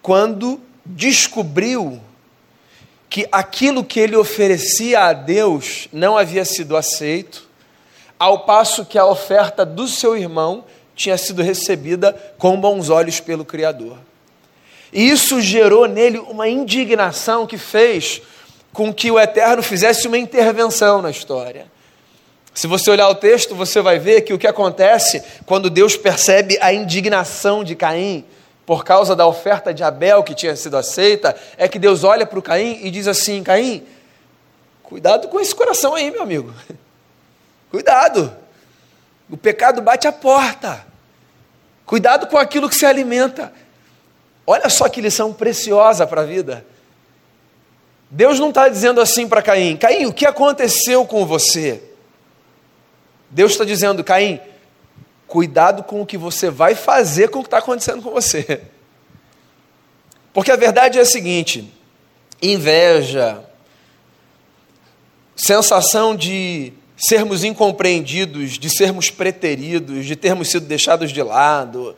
quando 0.02 0.60
descobriu 0.84 2.00
que 3.08 3.26
aquilo 3.30 3.84
que 3.84 3.98
ele 3.98 4.16
oferecia 4.16 5.00
a 5.00 5.12
Deus 5.12 5.88
não 5.92 6.16
havia 6.16 6.44
sido 6.44 6.76
aceito, 6.76 7.48
ao 8.18 8.44
passo 8.44 8.84
que 8.84 8.98
a 8.98 9.06
oferta 9.06 9.64
do 9.66 9.88
seu 9.88 10.16
irmão 10.16 10.64
tinha 10.94 11.18
sido 11.18 11.42
recebida 11.42 12.12
com 12.38 12.60
bons 12.60 12.88
olhos 12.88 13.18
pelo 13.20 13.44
Criador. 13.44 13.98
E 14.92 15.08
isso 15.08 15.40
gerou 15.40 15.86
nele 15.86 16.18
uma 16.18 16.48
indignação 16.48 17.46
que 17.46 17.56
fez 17.56 18.22
com 18.72 18.92
que 18.92 19.10
o 19.10 19.18
Eterno 19.18 19.62
fizesse 19.62 20.06
uma 20.06 20.18
intervenção 20.18 21.02
na 21.02 21.10
história. 21.10 21.66
Se 22.52 22.66
você 22.66 22.90
olhar 22.90 23.08
o 23.08 23.14
texto, 23.14 23.54
você 23.54 23.80
vai 23.80 23.98
ver 23.98 24.22
que 24.22 24.32
o 24.32 24.38
que 24.38 24.46
acontece 24.46 25.22
quando 25.46 25.70
Deus 25.70 25.96
percebe 25.96 26.58
a 26.60 26.72
indignação 26.72 27.62
de 27.62 27.74
Caim, 27.76 28.24
por 28.66 28.84
causa 28.84 29.16
da 29.16 29.26
oferta 29.26 29.72
de 29.72 29.82
Abel 29.82 30.22
que 30.22 30.34
tinha 30.34 30.54
sido 30.54 30.76
aceita, 30.76 31.36
é 31.56 31.66
que 31.68 31.78
Deus 31.78 32.04
olha 32.04 32.26
para 32.26 32.38
o 32.38 32.42
Caim 32.42 32.80
e 32.82 32.90
diz 32.90 33.06
assim: 33.08 33.42
Caim, 33.42 33.84
cuidado 34.82 35.28
com 35.28 35.40
esse 35.40 35.54
coração 35.54 35.94
aí, 35.94 36.10
meu 36.10 36.22
amigo. 36.22 36.52
Cuidado. 37.70 38.36
O 39.30 39.36
pecado 39.36 39.80
bate 39.80 40.08
a 40.08 40.12
porta. 40.12 40.84
Cuidado 41.86 42.26
com 42.26 42.36
aquilo 42.36 42.68
que 42.68 42.74
se 42.74 42.84
alimenta. 42.84 43.52
Olha 44.52 44.68
só 44.68 44.88
que 44.88 45.00
lição 45.00 45.32
preciosa 45.32 46.04
para 46.08 46.22
a 46.22 46.24
vida. 46.24 46.66
Deus 48.10 48.40
não 48.40 48.48
está 48.48 48.68
dizendo 48.68 49.00
assim 49.00 49.28
para 49.28 49.40
Caim: 49.40 49.76
Caim, 49.76 50.06
o 50.06 50.12
que 50.12 50.26
aconteceu 50.26 51.06
com 51.06 51.24
você? 51.24 51.80
Deus 53.30 53.52
está 53.52 53.64
dizendo: 53.64 54.02
Caim, 54.02 54.40
cuidado 55.28 55.84
com 55.84 56.02
o 56.02 56.06
que 56.06 56.18
você 56.18 56.50
vai 56.50 56.74
fazer 56.74 57.28
com 57.28 57.38
o 57.38 57.42
que 57.42 57.46
está 57.46 57.58
acontecendo 57.58 58.02
com 58.02 58.10
você. 58.10 58.62
Porque 60.32 60.50
a 60.50 60.56
verdade 60.56 60.98
é 60.98 61.02
a 61.02 61.06
seguinte: 61.06 61.72
inveja, 62.42 63.44
sensação 65.36 66.16
de 66.16 66.72
sermos 66.96 67.44
incompreendidos, 67.44 68.58
de 68.58 68.68
sermos 68.68 69.12
preteridos, 69.12 70.06
de 70.06 70.16
termos 70.16 70.50
sido 70.50 70.66
deixados 70.66 71.12
de 71.12 71.22
lado, 71.22 71.94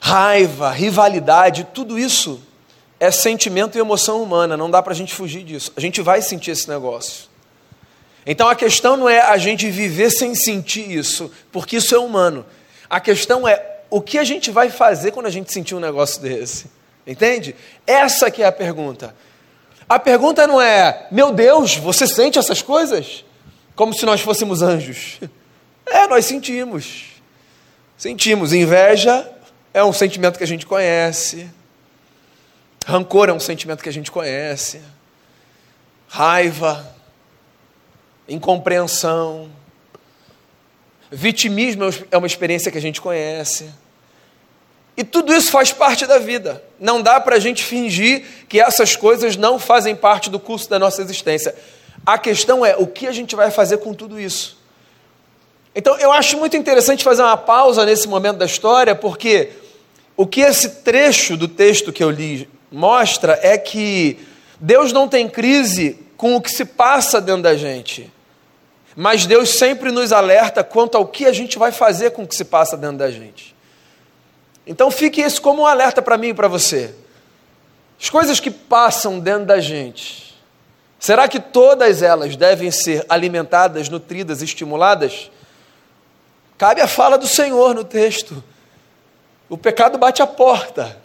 raiva, 0.00 0.70
rivalidade, 0.70 1.66
tudo 1.72 1.98
isso 1.98 2.40
é 3.00 3.10
sentimento 3.10 3.76
e 3.76 3.80
emoção 3.80 4.22
humana, 4.22 4.56
não 4.56 4.70
dá 4.70 4.82
para 4.82 4.92
a 4.92 4.96
gente 4.96 5.14
fugir 5.14 5.44
disso. 5.44 5.72
A 5.76 5.80
gente 5.80 6.00
vai 6.00 6.20
sentir 6.20 6.50
esse 6.50 6.68
negócio. 6.68 7.28
Então 8.26 8.48
a 8.48 8.54
questão 8.54 8.96
não 8.96 9.08
é 9.08 9.20
a 9.20 9.38
gente 9.38 9.70
viver 9.70 10.10
sem 10.10 10.34
sentir 10.34 10.90
isso, 10.90 11.30
porque 11.52 11.76
isso 11.76 11.94
é 11.94 11.98
humano. 11.98 12.44
A 12.90 13.00
questão 13.00 13.46
é 13.46 13.78
o 13.88 14.00
que 14.00 14.18
a 14.18 14.24
gente 14.24 14.50
vai 14.50 14.68
fazer 14.68 15.12
quando 15.12 15.26
a 15.26 15.30
gente 15.30 15.52
sentir 15.52 15.74
um 15.74 15.80
negócio 15.80 16.20
desse. 16.20 16.66
Entende? 17.06 17.54
Essa 17.86 18.30
que 18.30 18.42
é 18.42 18.46
a 18.46 18.52
pergunta. 18.52 19.14
A 19.88 19.98
pergunta 19.98 20.46
não 20.46 20.60
é, 20.60 21.06
meu 21.10 21.32
Deus, 21.32 21.76
você 21.76 22.06
sente 22.06 22.38
essas 22.38 22.60
coisas? 22.60 23.24
Como 23.74 23.94
se 23.94 24.04
nós 24.04 24.20
fôssemos 24.20 24.62
anjos. 24.62 25.18
É, 25.90 26.06
nós 26.06 26.26
sentimos. 26.26 27.04
Sentimos. 27.96 28.52
Inveja 28.52 29.26
é 29.72 29.84
um 29.84 29.92
sentimento 29.92 30.38
que 30.38 30.44
a 30.44 30.46
gente 30.46 30.66
conhece. 30.66 31.48
Rancor 32.86 33.28
é 33.28 33.32
um 33.32 33.40
sentimento 33.40 33.82
que 33.82 33.88
a 33.88 33.92
gente 33.92 34.10
conhece. 34.10 34.80
Raiva 36.08 36.98
incompreensão. 38.28 39.50
Vitimismo 41.10 41.84
é 42.10 42.18
uma 42.18 42.26
experiência 42.26 42.70
que 42.70 42.78
a 42.78 42.82
gente 42.82 43.00
conhece. 43.00 43.70
E 44.96 45.02
tudo 45.02 45.32
isso 45.32 45.50
faz 45.50 45.72
parte 45.72 46.06
da 46.06 46.18
vida. 46.18 46.62
Não 46.78 47.00
dá 47.00 47.18
para 47.20 47.36
a 47.36 47.38
gente 47.38 47.64
fingir 47.64 48.24
que 48.48 48.60
essas 48.60 48.94
coisas 48.94 49.36
não 49.36 49.58
fazem 49.58 49.96
parte 49.96 50.28
do 50.28 50.38
curso 50.38 50.68
da 50.68 50.78
nossa 50.78 51.00
existência. 51.00 51.54
A 52.04 52.18
questão 52.18 52.66
é 52.66 52.76
o 52.76 52.86
que 52.86 53.06
a 53.06 53.12
gente 53.12 53.34
vai 53.34 53.50
fazer 53.50 53.78
com 53.78 53.94
tudo 53.94 54.20
isso. 54.20 54.57
Então 55.78 55.96
eu 55.98 56.12
acho 56.12 56.36
muito 56.36 56.56
interessante 56.56 57.04
fazer 57.04 57.22
uma 57.22 57.36
pausa 57.36 57.86
nesse 57.86 58.08
momento 58.08 58.38
da 58.38 58.46
história, 58.46 58.94
porque 58.94 59.50
o 60.16 60.26
que 60.26 60.40
esse 60.40 60.68
trecho 60.82 61.36
do 61.36 61.46
texto 61.46 61.92
que 61.92 62.02
eu 62.02 62.10
li 62.10 62.50
mostra 62.70 63.38
é 63.40 63.56
que 63.56 64.18
Deus 64.60 64.92
não 64.92 65.08
tem 65.08 65.28
crise 65.28 65.98
com 66.16 66.34
o 66.34 66.40
que 66.42 66.50
se 66.50 66.64
passa 66.64 67.20
dentro 67.20 67.42
da 67.42 67.56
gente 67.56 68.12
mas 69.00 69.26
Deus 69.26 69.50
sempre 69.50 69.92
nos 69.92 70.10
alerta 70.10 70.64
quanto 70.64 70.96
ao 70.96 71.06
que 71.06 71.24
a 71.24 71.32
gente 71.32 71.56
vai 71.56 71.70
fazer 71.70 72.10
com 72.10 72.24
o 72.24 72.26
que 72.26 72.34
se 72.34 72.44
passa 72.44 72.76
dentro 72.76 72.96
da 72.96 73.08
gente. 73.08 73.54
Então 74.66 74.90
fique 74.90 75.20
isso 75.20 75.40
como 75.40 75.62
um 75.62 75.66
alerta 75.66 76.02
para 76.02 76.18
mim 76.18 76.30
e 76.30 76.34
para 76.34 76.48
você. 76.48 76.92
As 78.02 78.10
coisas 78.10 78.40
que 78.40 78.50
passam 78.50 79.20
dentro 79.20 79.44
da 79.44 79.60
gente, 79.60 80.36
será 80.98 81.28
que 81.28 81.38
todas 81.38 82.02
elas 82.02 82.34
devem 82.34 82.72
ser 82.72 83.06
alimentadas, 83.08 83.88
nutridas, 83.88 84.42
estimuladas? 84.42 85.30
Cabe 86.58 86.80
a 86.80 86.88
fala 86.88 87.16
do 87.16 87.28
Senhor 87.28 87.72
no 87.72 87.84
texto. 87.84 88.42
O 89.48 89.56
pecado 89.56 89.96
bate 89.96 90.20
a 90.20 90.26
porta. 90.26 90.98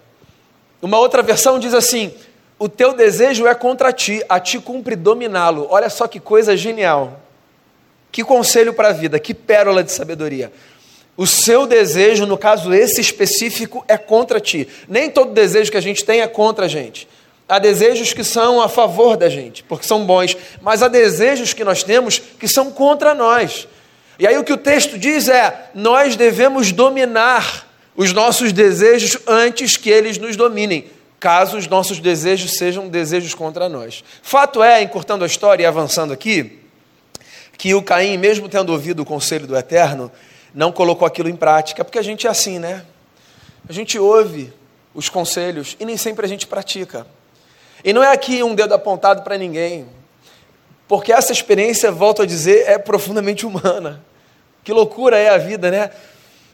Uma 0.82 0.98
outra 0.98 1.22
versão 1.22 1.60
diz 1.60 1.76
assim: 1.76 2.12
O 2.58 2.68
teu 2.68 2.94
desejo 2.94 3.48
é 3.48 3.54
contra 3.54 3.94
ti, 3.94 4.22
a 4.28 4.40
ti 4.40 4.60
cumpre 4.60 4.96
dominá-lo. 4.96 5.68
Olha 5.70 5.90
só 5.90 6.08
que 6.08 6.20
coisa 6.20 6.58
genial. 6.58 7.22
Que 8.12 8.24
conselho 8.24 8.74
para 8.74 8.90
a 8.90 8.92
vida, 8.92 9.20
que 9.20 9.34
pérola 9.34 9.84
de 9.84 9.92
sabedoria. 9.92 10.52
O 11.16 11.28
seu 11.28 11.68
desejo, 11.68 12.26
no 12.26 12.38
caso 12.38 12.74
esse 12.74 13.00
específico, 13.00 13.86
é 13.88 13.98
contra 13.98 14.40
ti. 14.40 14.68
Nem 14.88 15.10
todo 15.10 15.32
desejo 15.32 15.72
que 15.72 15.78
a 15.78 15.82
gente 15.82 16.04
tem 16.04 16.22
é 16.22 16.28
contra 16.28 16.66
a 16.66 16.68
gente. 16.68 17.08
Há 17.48 17.60
desejos 17.60 18.14
que 18.14 18.24
são 18.24 18.60
a 18.60 18.68
favor 18.68 19.16
da 19.16 19.30
gente, 19.30 19.64
porque 19.64 19.86
são 19.86 20.06
bons, 20.06 20.36
mas 20.62 20.82
há 20.82 20.88
desejos 20.88 21.54
que 21.54 21.64
nós 21.64 21.84
temos 21.84 22.18
que 22.18 22.48
são 22.48 22.72
contra 22.72 23.14
nós. 23.14 23.68
E 24.20 24.28
aí 24.28 24.38
o 24.38 24.44
que 24.44 24.54
o 24.54 24.58
texto 24.58 24.98
diz 24.98 25.28
é: 25.28 25.70
nós 25.74 26.16
devemos 26.16 26.72
dominar 26.72 27.68
os 27.96 28.14
nossos 28.14 28.52
desejos 28.52 29.18
antes 29.28 29.78
que 29.78 29.90
eles 29.90 30.18
nos 30.18 30.36
dominem, 30.36 30.86
caso 31.20 31.58
os 31.58 31.68
nossos 31.68 32.00
desejos 32.00 32.58
sejam 32.58 32.88
desejos 32.88 33.34
contra 33.34 33.70
nós. 33.70 34.04
Fato 34.22 34.64
é, 34.64 34.82
encurtando 34.82 35.24
a 35.24 35.28
história 35.28 35.64
e 35.64 35.66
avançando 35.66 36.12
aqui, 36.12 36.60
que 37.58 37.74
o 37.74 37.82
Caim, 37.82 38.18
mesmo 38.18 38.50
tendo 38.50 38.72
ouvido 38.72 39.02
o 39.02 39.06
conselho 39.06 39.48
do 39.48 39.56
Eterno, 39.56 40.12
não 40.54 40.72
colocou 40.72 41.08
aquilo 41.08 41.30
em 41.30 41.36
prática, 41.36 41.84
porque 41.84 42.00
a 42.00 42.04
gente 42.04 42.28
é 42.28 42.30
assim, 42.30 42.60
né? 42.60 42.84
A 43.68 43.74
gente 43.74 43.98
ouve 43.98 44.52
os 44.94 45.10
conselhos 45.10 45.76
e 45.80 45.86
nem 45.86 45.98
sempre 45.98 46.26
a 46.26 46.30
gente 46.30 46.46
pratica. 46.46 47.08
E 47.84 47.94
não 47.94 48.04
é 48.04 48.12
aqui 48.12 48.44
um 48.44 48.54
dedo 48.54 48.74
apontado 48.74 49.24
para 49.24 49.38
ninguém, 49.38 49.88
porque 50.94 51.12
essa 51.12 51.32
experiência, 51.32 51.92
volto 51.92 52.22
a 52.22 52.26
dizer, 52.28 52.66
é 52.70 52.78
profundamente 52.78 53.48
humana. 53.48 54.00
Que 54.64 54.72
loucura 54.72 55.18
é 55.18 55.30
a 55.30 55.40
vida, 55.40 55.72
né? 55.72 55.90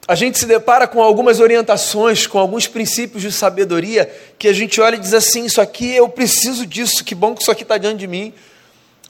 A 0.08 0.16
gente 0.16 0.40
se 0.40 0.46
depara 0.46 0.88
com 0.88 1.04
algumas 1.04 1.42
orientações, 1.42 2.26
com 2.26 2.40
alguns 2.40 2.66
princípios 2.66 3.22
de 3.22 3.34
sabedoria, 3.34 4.10
que 4.38 4.48
a 4.48 4.54
gente 4.54 4.80
olha 4.80 4.96
e 4.96 4.98
diz 4.98 5.14
assim: 5.14 5.44
Isso 5.44 5.60
aqui 5.60 5.94
eu 5.94 6.08
preciso 6.08 6.66
disso, 6.66 7.04
que 7.04 7.14
bom 7.14 7.36
que 7.36 7.42
isso 7.42 7.52
aqui 7.52 7.64
está 7.64 7.78
diante 7.78 7.98
de 7.98 8.08
mim. 8.08 8.34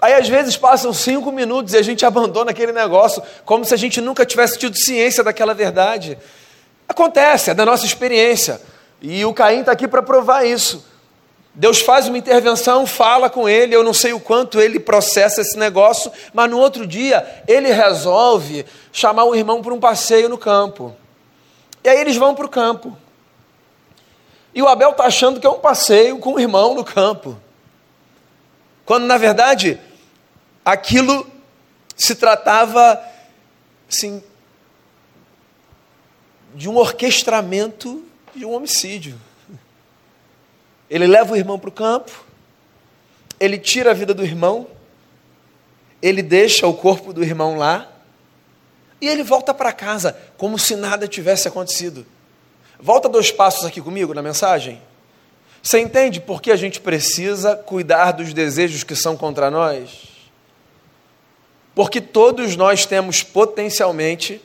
Aí 0.02 0.16
às 0.16 0.28
vezes 0.28 0.58
passam 0.58 0.92
cinco 0.92 1.32
minutos 1.32 1.76
e 1.76 1.78
a 1.78 1.84
gente 1.84 2.04
abandona 2.08 2.50
aquele 2.50 2.72
negócio, 2.72 3.22
como 3.46 3.64
se 3.64 3.74
a 3.76 3.78
gente 3.78 4.02
nunca 4.02 4.26
tivesse 4.26 4.58
tido 4.58 4.76
ciência 4.76 5.24
daquela 5.24 5.54
verdade. 5.54 6.18
Acontece, 6.88 7.52
é 7.52 7.54
da 7.54 7.68
nossa 7.68 7.86
experiência. 7.86 8.60
E 9.00 9.24
o 9.26 9.32
Caim 9.32 9.60
está 9.60 9.74
aqui 9.74 9.88
para 9.88 10.02
provar 10.02 10.44
isso. 10.44 10.84
Deus 11.54 11.82
faz 11.82 12.08
uma 12.08 12.18
intervenção, 12.18 12.86
fala 12.86 13.30
com 13.30 13.50
ele, 13.50 13.76
eu 13.76 13.84
não 13.84 13.94
sei 13.94 14.14
o 14.14 14.20
quanto 14.20 14.60
ele 14.62 14.80
processa 14.80 15.42
esse 15.42 15.58
negócio, 15.58 16.12
mas 16.34 16.50
no 16.50 16.58
outro 16.58 16.86
dia 16.86 17.44
ele 17.48 17.72
resolve 17.72 18.66
chamar 18.92 19.26
o 19.26 19.36
irmão 19.36 19.62
para 19.62 19.74
um 19.74 19.80
passeio 19.80 20.30
no 20.30 20.38
campo. 20.38 20.96
E 21.84 21.90
aí 21.90 22.00
eles 22.00 22.16
vão 22.16 22.36
para 22.36 22.46
o 22.46 22.50
campo. 22.50 22.98
E 24.54 24.62
o 24.62 24.68
Abel 24.68 24.92
está 24.92 25.06
achando 25.06 25.40
que 25.40 25.48
é 25.48 25.50
um 25.50 25.60
passeio 25.60 26.20
com 26.20 26.34
o 26.34 26.40
irmão 26.40 26.74
no 26.74 26.84
campo. 26.84 27.38
Quando 28.86 29.06
na 29.06 29.18
verdade 29.18 29.80
aquilo 30.64 31.30
se 31.96 32.16
tratava 32.16 33.02
assim, 33.90 34.24
de 36.54 36.70
um 36.70 36.78
orquestramento 36.78 38.04
de 38.36 38.46
um 38.46 38.54
homicídio. 38.54 39.20
Ele 40.90 41.06
leva 41.06 41.34
o 41.34 41.38
irmão 41.38 41.60
para 41.60 41.70
o 41.70 41.74
campo, 41.74 42.26
ele 43.40 43.58
tira 43.58 43.92
a 43.92 43.94
vida 43.94 44.14
do 44.14 44.24
irmão, 44.24 44.68
ele 46.02 46.22
deixa 46.22 46.66
o 46.68 46.74
corpo 46.74 47.14
do 47.14 47.24
irmão 47.24 47.58
lá, 47.58 47.88
e 49.02 49.08
ele 49.08 49.24
volta 49.24 49.54
para 49.54 49.72
casa 49.72 50.18
como 50.38 50.58
se 50.58 50.76
nada 50.76 51.08
tivesse 51.08 51.48
acontecido. 51.48 52.06
Volta 52.80 53.08
dois 53.08 53.32
passos 53.32 53.66
aqui 53.66 53.82
comigo 53.82 54.14
na 54.14 54.22
mensagem. 54.22 54.82
Você 55.62 55.80
entende 55.80 56.20
por 56.22 56.42
que 56.42 56.52
a 56.52 56.56
gente 56.56 56.80
precisa 56.80 57.56
cuidar 57.56 58.14
dos 58.14 58.34
desejos 58.34 58.84
que 58.84 58.96
são 58.96 59.18
contra 59.18 59.52
nós? 59.52 60.08
Porque 61.76 62.02
todos 62.02 62.56
nós 62.56 62.86
temos 62.86 63.24
potencialmente 63.24 64.42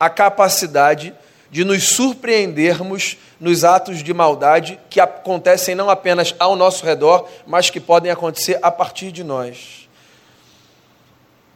a 0.00 0.10
capacidade 0.10 1.14
de 1.50 1.64
nos 1.64 1.90
surpreendermos 1.90 3.16
nos 3.40 3.64
atos 3.64 4.02
de 4.02 4.14
maldade 4.14 4.78
que 4.88 5.00
acontecem 5.00 5.74
não 5.74 5.90
apenas 5.90 6.34
ao 6.38 6.56
nosso 6.56 6.84
redor, 6.84 7.28
mas 7.46 7.70
que 7.70 7.80
podem 7.80 8.10
acontecer 8.10 8.58
a 8.62 8.70
partir 8.70 9.10
de 9.12 9.24
nós. 9.24 9.88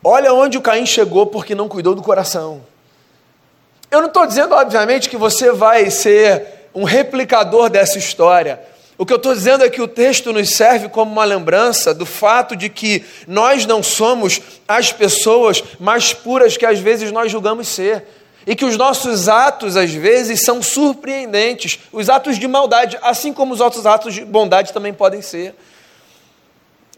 Olha 0.02 0.32
onde 0.32 0.56
o 0.56 0.62
Caim 0.62 0.86
chegou 0.86 1.26
porque 1.26 1.54
não 1.54 1.68
cuidou 1.68 1.94
do 1.94 2.02
coração. 2.02 2.62
Eu 3.90 4.00
não 4.00 4.08
estou 4.08 4.26
dizendo, 4.26 4.54
obviamente, 4.54 5.08
que 5.08 5.16
você 5.16 5.50
vai 5.50 5.90
ser 5.90 6.68
um 6.74 6.84
replicador 6.84 7.70
dessa 7.70 7.98
história. 7.98 8.60
O 8.98 9.06
que 9.06 9.12
eu 9.12 9.16
estou 9.16 9.32
dizendo 9.32 9.64
é 9.64 9.70
que 9.70 9.80
o 9.80 9.86
texto 9.86 10.32
nos 10.32 10.50
serve 10.50 10.88
como 10.88 11.12
uma 11.12 11.24
lembrança 11.24 11.94
do 11.94 12.04
fato 12.04 12.56
de 12.56 12.68
que 12.68 13.04
nós 13.26 13.64
não 13.64 13.82
somos 13.82 14.40
as 14.66 14.92
pessoas 14.92 15.62
mais 15.78 16.12
puras 16.12 16.56
que 16.56 16.66
às 16.66 16.80
vezes 16.80 17.12
nós 17.12 17.30
julgamos 17.30 17.68
ser 17.68 18.04
e 18.48 18.56
que 18.56 18.64
os 18.64 18.78
nossos 18.78 19.28
atos, 19.28 19.76
às 19.76 19.92
vezes, 19.92 20.42
são 20.42 20.62
surpreendentes, 20.62 21.80
os 21.92 22.08
atos 22.08 22.38
de 22.38 22.48
maldade, 22.48 22.98
assim 23.02 23.30
como 23.30 23.52
os 23.52 23.60
outros 23.60 23.84
atos 23.84 24.14
de 24.14 24.24
bondade 24.24 24.72
também 24.72 24.94
podem 24.94 25.20
ser. 25.20 25.54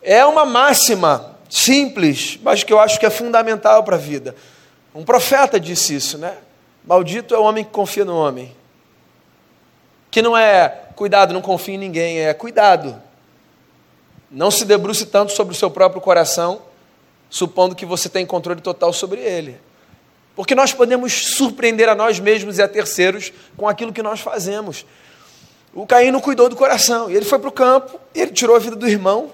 É 0.00 0.24
uma 0.24 0.46
máxima 0.46 1.36
simples, 1.48 2.38
mas 2.40 2.62
que 2.62 2.72
eu 2.72 2.78
acho 2.78 3.00
que 3.00 3.04
é 3.04 3.10
fundamental 3.10 3.82
para 3.82 3.96
a 3.96 3.98
vida. 3.98 4.36
Um 4.94 5.02
profeta 5.02 5.58
disse 5.58 5.92
isso, 5.92 6.18
né? 6.18 6.36
Maldito 6.84 7.34
é 7.34 7.38
o 7.38 7.42
homem 7.42 7.64
que 7.64 7.70
confia 7.72 8.04
no 8.04 8.16
homem. 8.16 8.54
Que 10.08 10.22
não 10.22 10.36
é 10.36 10.68
cuidado, 10.94 11.34
não 11.34 11.42
confia 11.42 11.74
em 11.74 11.78
ninguém, 11.78 12.20
é 12.20 12.32
cuidado. 12.32 13.02
Não 14.30 14.52
se 14.52 14.64
debruce 14.64 15.04
tanto 15.04 15.32
sobre 15.32 15.52
o 15.52 15.56
seu 15.56 15.68
próprio 15.68 16.00
coração, 16.00 16.62
supondo 17.28 17.74
que 17.74 17.84
você 17.84 18.08
tem 18.08 18.24
controle 18.24 18.60
total 18.60 18.92
sobre 18.92 19.18
ele. 19.18 19.58
Porque 20.34 20.54
nós 20.54 20.72
podemos 20.72 21.12
surpreender 21.36 21.88
a 21.88 21.94
nós 21.94 22.18
mesmos 22.18 22.58
e 22.58 22.62
a 22.62 22.68
terceiros 22.68 23.32
com 23.56 23.68
aquilo 23.68 23.92
que 23.92 24.02
nós 24.02 24.20
fazemos. 24.20 24.86
O 25.72 25.86
Caim 25.86 26.10
não 26.10 26.20
cuidou 26.20 26.48
do 26.48 26.56
coração, 26.56 27.10
e 27.10 27.16
ele 27.16 27.24
foi 27.24 27.38
para 27.38 27.48
o 27.48 27.52
campo, 27.52 28.00
ele 28.14 28.32
tirou 28.32 28.56
a 28.56 28.58
vida 28.58 28.74
do 28.74 28.88
irmão, 28.88 29.32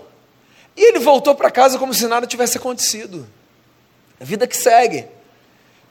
e 0.76 0.82
ele 0.82 0.98
voltou 0.98 1.34
para 1.34 1.50
casa 1.50 1.78
como 1.78 1.94
se 1.94 2.06
nada 2.06 2.26
tivesse 2.26 2.58
acontecido. 2.58 3.26
A 4.20 4.24
vida 4.24 4.46
que 4.46 4.56
segue. 4.56 5.06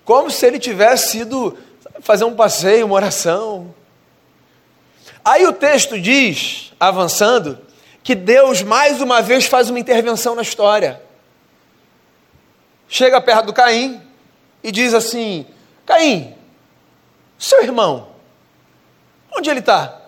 Como 0.04 0.30
se 0.30 0.46
ele 0.46 0.60
tivesse 0.60 1.20
ido 1.20 1.58
fazer 2.02 2.26
um 2.26 2.36
passeio, 2.36 2.86
uma 2.86 2.96
oração. 2.96 3.74
Aí 5.24 5.46
o 5.48 5.54
texto 5.54 6.00
diz, 6.00 6.72
avançando, 6.80 7.58
que 8.04 8.14
Deus 8.14 8.62
mais 8.62 9.02
uma 9.02 9.22
vez 9.22 9.46
faz 9.46 9.72
uma 9.72 9.80
intervenção 9.80 10.36
na 10.36 10.44
história. 10.44 11.02
Chega 12.88 13.20
perto 13.20 13.48
do 13.48 13.54
Caim, 13.54 14.00
e 14.66 14.72
diz 14.72 14.96
assim: 14.96 15.46
Caim, 15.86 16.36
seu 17.38 17.62
irmão, 17.62 18.10
onde 19.38 19.48
ele 19.48 19.60
está? 19.60 20.02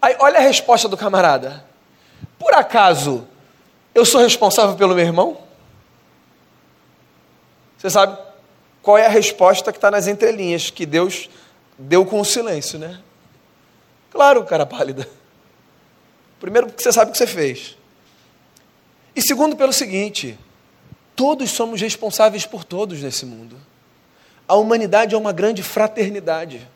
Aí 0.00 0.14
olha 0.20 0.38
a 0.38 0.42
resposta 0.42 0.86
do 0.86 0.96
camarada: 0.96 1.64
Por 2.38 2.52
acaso 2.52 3.26
eu 3.94 4.04
sou 4.04 4.20
responsável 4.20 4.76
pelo 4.76 4.94
meu 4.94 5.06
irmão? 5.06 5.38
Você 7.78 7.88
sabe 7.88 8.18
qual 8.82 8.98
é 8.98 9.06
a 9.06 9.10
resposta 9.10 9.72
que 9.72 9.78
está 9.78 9.90
nas 9.90 10.06
entrelinhas 10.06 10.68
que 10.68 10.84
Deus 10.84 11.30
deu 11.78 12.04
com 12.04 12.20
o 12.20 12.24
silêncio, 12.26 12.78
né? 12.78 13.00
Claro, 14.10 14.44
cara 14.44 14.66
pálida. 14.66 15.08
Primeiro, 16.38 16.66
porque 16.66 16.82
você 16.82 16.92
sabe 16.92 17.08
o 17.08 17.12
que 17.12 17.18
você 17.18 17.26
fez. 17.26 17.74
E 19.16 19.22
segundo, 19.22 19.56
pelo 19.56 19.72
seguinte: 19.72 20.38
Todos 21.20 21.50
somos 21.50 21.82
responsáveis 21.82 22.46
por 22.46 22.64
todos 22.64 23.02
nesse 23.02 23.26
mundo. 23.26 23.54
A 24.48 24.54
humanidade 24.54 25.14
é 25.14 25.18
uma 25.18 25.32
grande 25.32 25.62
fraternidade. 25.62 26.66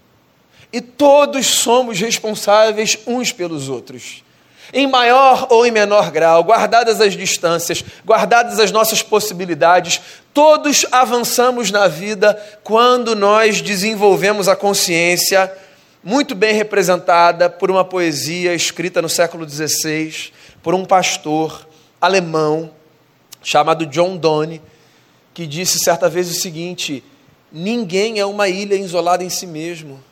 E 0.71 0.83
todos 0.83 1.47
somos 1.47 1.99
responsáveis 1.99 2.99
uns 3.07 3.33
pelos 3.33 3.71
outros. 3.71 4.23
Em 4.71 4.87
maior 4.87 5.47
ou 5.49 5.65
em 5.65 5.71
menor 5.71 6.11
grau, 6.11 6.45
guardadas 6.45 7.01
as 7.01 7.15
distâncias, 7.15 7.83
guardadas 8.05 8.61
as 8.61 8.71
nossas 8.71 9.03
possibilidades, 9.03 9.99
todos 10.35 10.85
avançamos 10.93 11.71
na 11.71 11.89
vida 11.89 12.35
quando 12.63 13.17
nós 13.17 13.63
desenvolvemos 13.63 14.47
a 14.47 14.55
consciência, 14.55 15.51
muito 16.03 16.35
bem 16.35 16.53
representada 16.53 17.49
por 17.49 17.71
uma 17.71 17.83
poesia 17.83 18.55
escrita 18.55 19.01
no 19.01 19.09
século 19.09 19.49
XVI, 19.49 20.35
por 20.63 20.75
um 20.75 20.85
pastor 20.85 21.67
alemão 21.99 22.71
chamado 23.45 23.87
John 23.87 24.17
Donne, 24.17 24.61
que 25.33 25.47
disse 25.47 25.79
certa 25.79 26.09
vez 26.09 26.29
o 26.31 26.35
seguinte: 26.35 27.05
ninguém 27.53 28.19
é 28.19 28.27
uma 28.27 28.49
ilha 28.49 28.75
isolada 28.75 29.23
em 29.23 29.29
si 29.31 29.47
mesmo. 29.47 30.03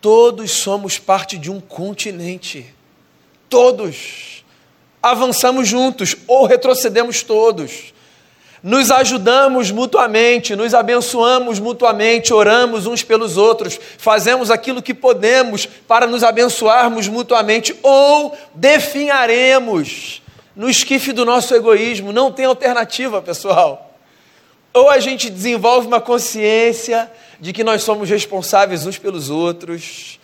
Todos 0.00 0.50
somos 0.50 0.98
parte 0.98 1.38
de 1.38 1.50
um 1.50 1.60
continente. 1.60 2.74
Todos. 3.48 4.44
Avançamos 5.02 5.68
juntos 5.68 6.16
ou 6.26 6.44
retrocedemos 6.44 7.22
todos. 7.22 7.94
Nos 8.62 8.90
ajudamos 8.90 9.70
mutuamente, 9.70 10.56
nos 10.56 10.74
abençoamos 10.74 11.60
mutuamente, 11.60 12.34
oramos 12.34 12.86
uns 12.86 13.04
pelos 13.04 13.36
outros, 13.36 13.78
fazemos 13.96 14.50
aquilo 14.50 14.82
que 14.82 14.92
podemos 14.92 15.66
para 15.66 16.06
nos 16.06 16.24
abençoarmos 16.24 17.06
mutuamente 17.06 17.76
ou 17.82 18.36
definharemos 18.54 20.20
no 20.56 20.70
esquife 20.70 21.12
do 21.12 21.24
nosso 21.24 21.54
egoísmo. 21.54 22.12
Não 22.12 22.32
tem 22.32 22.46
alternativa, 22.46 23.20
pessoal. 23.20 23.94
Ou 24.72 24.88
a 24.88 24.98
gente 24.98 25.28
desenvolve 25.28 25.86
uma 25.86 26.00
consciência 26.00 27.10
de 27.38 27.52
que 27.52 27.62
nós 27.62 27.82
somos 27.82 28.08
responsáveis 28.08 28.86
uns 28.86 28.98
pelos 28.98 29.28
outros, 29.28 30.18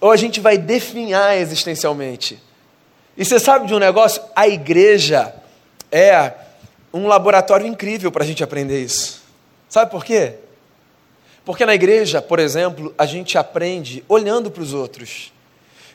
ou 0.00 0.10
a 0.10 0.16
gente 0.16 0.40
vai 0.40 0.58
definhar 0.58 1.36
existencialmente. 1.36 2.42
E 3.16 3.24
você 3.24 3.38
sabe 3.38 3.66
de 3.66 3.74
um 3.74 3.78
negócio? 3.78 4.22
A 4.34 4.48
igreja 4.48 5.32
é 5.90 6.32
um 6.92 7.06
laboratório 7.06 7.66
incrível 7.66 8.10
para 8.10 8.24
a 8.24 8.26
gente 8.26 8.42
aprender 8.42 8.82
isso. 8.82 9.22
Sabe 9.68 9.90
por 9.90 10.04
quê? 10.04 10.34
Porque 11.44 11.64
na 11.64 11.74
igreja, 11.74 12.20
por 12.20 12.38
exemplo, 12.38 12.94
a 12.96 13.06
gente 13.06 13.38
aprende 13.38 14.04
olhando 14.08 14.50
para 14.50 14.62
os 14.62 14.74
outros 14.74 15.32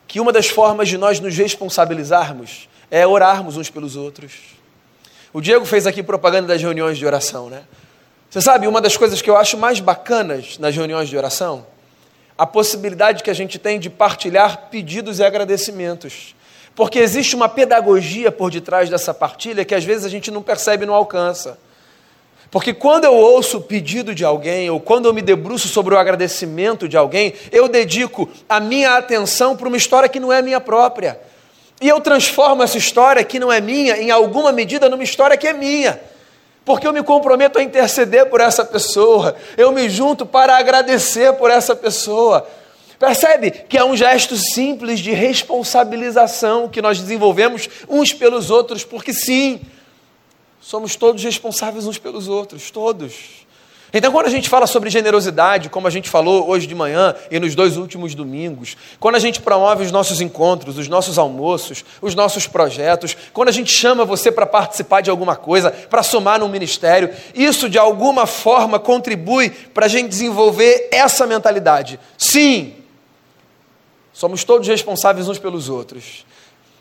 que 0.08 0.20
uma 0.20 0.32
das 0.32 0.48
formas 0.48 0.88
de 0.88 0.98
nós 0.98 1.20
nos 1.20 1.36
responsabilizarmos 1.36 2.70
é 2.90 3.06
orarmos 3.06 3.58
uns 3.58 3.70
pelos 3.70 3.96
outros. 3.96 4.34
O 5.34 5.42
Diego 5.42 5.66
fez 5.66 5.86
aqui 5.86 6.02
propaganda 6.02 6.48
das 6.48 6.62
reuniões 6.62 6.98
de 6.98 7.06
oração, 7.06 7.50
né? 7.50 7.64
Você 8.30 8.42
sabe, 8.42 8.68
uma 8.68 8.82
das 8.82 8.98
coisas 8.98 9.22
que 9.22 9.30
eu 9.30 9.38
acho 9.38 9.58
mais 9.58 9.80
bacanas 9.80 10.58
nas 10.58 10.76
reuniões 10.76 11.08
de 11.08 11.18
oração, 11.18 11.66
a 12.38 12.46
possibilidade 12.46 13.24
que 13.24 13.30
a 13.30 13.34
gente 13.34 13.58
tem 13.58 13.80
de 13.80 13.90
partilhar 13.90 14.68
pedidos 14.70 15.20
e 15.20 15.24
agradecimentos. 15.24 16.36
Porque 16.76 17.00
existe 17.00 17.36
uma 17.36 17.50
pedagogia 17.50 18.32
por 18.32 18.52
detrás 18.52 18.90
dessa 18.90 19.14
partilha 19.14 19.66
que 19.66 19.74
às 19.74 19.84
vezes 19.84 20.06
a 20.06 20.10
gente 20.10 20.30
não 20.30 20.44
percebe 20.44 20.84
e 20.84 20.88
não 20.88 20.94
alcança. 20.94 21.58
Porque 22.52 22.74
quando 22.74 23.06
eu 23.06 23.16
ouço 23.16 23.58
o 23.58 23.62
pedido 23.62 24.14
de 24.14 24.24
alguém, 24.24 24.70
ou 24.70 24.80
quando 24.80 25.06
eu 25.06 25.14
me 25.14 25.22
debruço 25.22 25.68
sobre 25.68 25.96
o 25.96 25.98
agradecimento 25.98 26.88
de 26.88 26.96
alguém, 26.96 27.34
eu 27.52 27.68
dedico 27.68 28.30
a 28.48 28.60
minha 28.60 28.98
atenção 28.98 29.56
para 29.56 29.68
uma 29.68 29.76
história 29.76 30.08
que 30.08 30.20
não 30.20 30.32
é 30.32 30.42
minha 30.42 30.62
própria. 30.62 31.20
E 31.80 31.88
eu 31.88 32.02
transformo 32.02 32.64
essa 32.64 32.78
história 32.78 33.24
que 33.24 33.40
não 33.40 33.52
é 33.52 33.62
minha, 33.62 33.98
em 33.98 34.10
alguma 34.10 34.52
medida, 34.52 34.90
numa 34.90 35.04
história 35.04 35.38
que 35.38 35.48
é 35.48 35.54
minha. 35.54 36.00
Porque 36.66 36.88
eu 36.88 36.92
me 36.92 37.04
comprometo 37.04 37.60
a 37.60 37.64
interceder 37.64 38.30
por 38.30 38.42
essa 38.42 38.66
pessoa, 38.66 39.36
eu 39.56 39.72
me 39.72 39.90
junto 39.90 40.26
para 40.26 40.58
agradecer 40.58 41.34
por 41.34 41.50
essa 41.50 41.76
pessoa. 41.76 42.48
Percebe 43.00 43.52
que 43.52 43.78
é 43.78 43.86
um 43.86 43.96
gesto 43.96 44.36
simples 44.36 45.00
de 45.00 45.12
responsabilização 45.12 46.68
que 46.68 46.82
nós 46.82 47.00
desenvolvemos 47.00 47.70
uns 47.88 48.12
pelos 48.12 48.50
outros, 48.50 48.84
porque 48.84 49.14
sim, 49.14 49.62
somos 50.60 50.96
todos 50.96 51.24
responsáveis 51.24 51.86
uns 51.86 52.00
pelos 52.00 52.28
outros, 52.28 52.72
todos. 52.72 53.47
Então, 53.94 54.12
quando 54.12 54.28
a 54.28 54.30
gente 54.30 54.50
fala 54.50 54.68
sobre 54.68 54.90
generosidade, 54.90 55.70
como 55.70 55.88
a 55.88 55.90
gente 55.90 56.10
falou 56.10 56.50
hoje 56.50 56.68
de 56.68 56.76
manhã 56.76 57.16
e 57.32 57.40
nos 57.40 57.56
dois 57.56 57.78
últimos 57.78 58.14
domingos, 58.14 58.76
quando 59.00 59.16
a 59.16 59.20
gente 59.20 59.42
promove 59.42 59.86
os 59.86 59.92
nossos 59.92 60.20
encontros, 60.20 60.78
os 60.78 60.90
nossos 60.90 61.18
almoços, 61.18 61.86
os 62.02 62.14
nossos 62.14 62.46
projetos, 62.48 63.16
quando 63.32 63.48
a 63.48 63.52
gente 63.52 63.72
chama 63.72 64.04
você 64.04 64.30
para 64.30 64.46
participar 64.46 65.02
de 65.02 65.10
alguma 65.10 65.38
coisa, 65.38 65.72
para 65.72 66.04
somar 66.04 66.40
no 66.40 66.50
ministério, 66.50 67.10
isso 67.34 67.70
de 67.70 67.78
alguma 67.78 68.26
forma 68.26 68.78
contribui 68.78 69.50
para 69.50 69.86
a 69.86 69.90
gente 69.90 70.10
desenvolver 70.10 70.90
essa 70.92 71.26
mentalidade. 71.26 71.98
Sim, 72.18 72.74
somos 74.12 74.44
todos 74.44 74.68
responsáveis 74.68 75.30
uns 75.30 75.40
pelos 75.40 75.70
outros. 75.70 76.26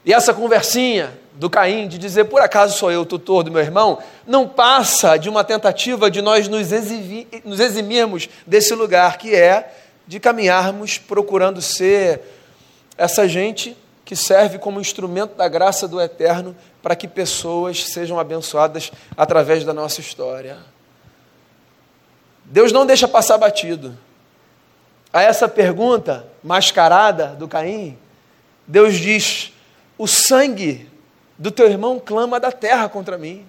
E 0.07 0.15
essa 0.15 0.33
conversinha 0.33 1.19
do 1.33 1.51
Caim 1.51 1.89
de 1.89 1.99
dizer, 1.99 2.27
por 2.27 2.41
acaso 2.41 2.79
sou 2.79 2.93
eu 2.93 3.01
o 3.01 3.05
tutor 3.05 3.43
do 3.43 3.51
meu 3.51 3.61
irmão, 3.61 3.99
não 4.25 4.49
passa 4.49 5.17
de 5.17 5.29
uma 5.29 5.43
tentativa 5.43 6.09
de 6.09 6.23
nós 6.23 6.47
nos, 6.47 6.71
eximir, 6.71 7.27
nos 7.45 7.59
eximirmos 7.59 8.29
desse 8.47 8.73
lugar 8.73 9.19
que 9.19 9.35
é 9.35 9.75
de 10.07 10.21
caminharmos 10.21 10.97
procurando 10.97 11.61
ser 11.61 12.23
essa 12.97 13.29
gente 13.29 13.77
que 14.05 14.15
serve 14.15 14.59
como 14.59 14.81
instrumento 14.81 15.35
da 15.35 15.49
graça 15.49 15.89
do 15.89 16.01
eterno 16.01 16.57
para 16.81 16.95
que 16.95 17.09
pessoas 17.09 17.83
sejam 17.89 18.17
abençoadas 18.21 18.93
através 19.17 19.65
da 19.65 19.75
nossa 19.75 20.01
história. 20.01 20.59
Deus 22.45 22.71
não 22.71 22.87
deixa 22.87 23.09
passar 23.09 23.37
batido. 23.37 23.99
A 25.13 25.21
essa 25.21 25.49
pergunta 25.49 26.25
mascarada 26.45 27.29
do 27.29 27.49
Caim, 27.49 27.99
Deus 28.69 28.95
diz: 28.95 29.53
o 29.99 30.07
sangue 30.07 30.89
do 31.39 31.51
teu 31.51 31.67
irmão 31.67 32.01
clama 32.05 32.41
da 32.41 32.53
terra 32.53 32.89
contra 32.89 33.19
mim. 33.19 33.47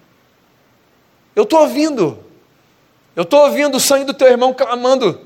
Eu 1.35 1.43
estou 1.43 1.61
ouvindo. 1.61 2.23
Eu 3.15 3.23
estou 3.23 3.41
ouvindo 3.41 3.77
o 3.77 3.79
sangue 3.79 4.05
do 4.05 4.13
teu 4.13 4.27
irmão 4.27 4.53
clamando. 4.53 5.21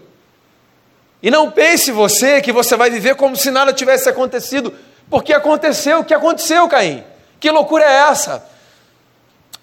E 1.22 1.30
não 1.30 1.52
pense 1.52 1.92
você 1.92 2.42
que 2.42 2.52
você 2.52 2.76
vai 2.76 2.90
viver 2.90 3.16
como 3.16 3.36
se 3.36 3.52
nada 3.52 3.72
tivesse 3.72 4.10
acontecido, 4.10 4.74
porque 5.10 5.34
aconteceu 5.34 6.00
o 6.00 6.04
que 6.04 6.14
aconteceu, 6.14 6.68
Caim. 6.68 7.04
Que 7.40 7.52
loucura 7.52 7.86
é 7.86 8.10
essa? 8.10 8.48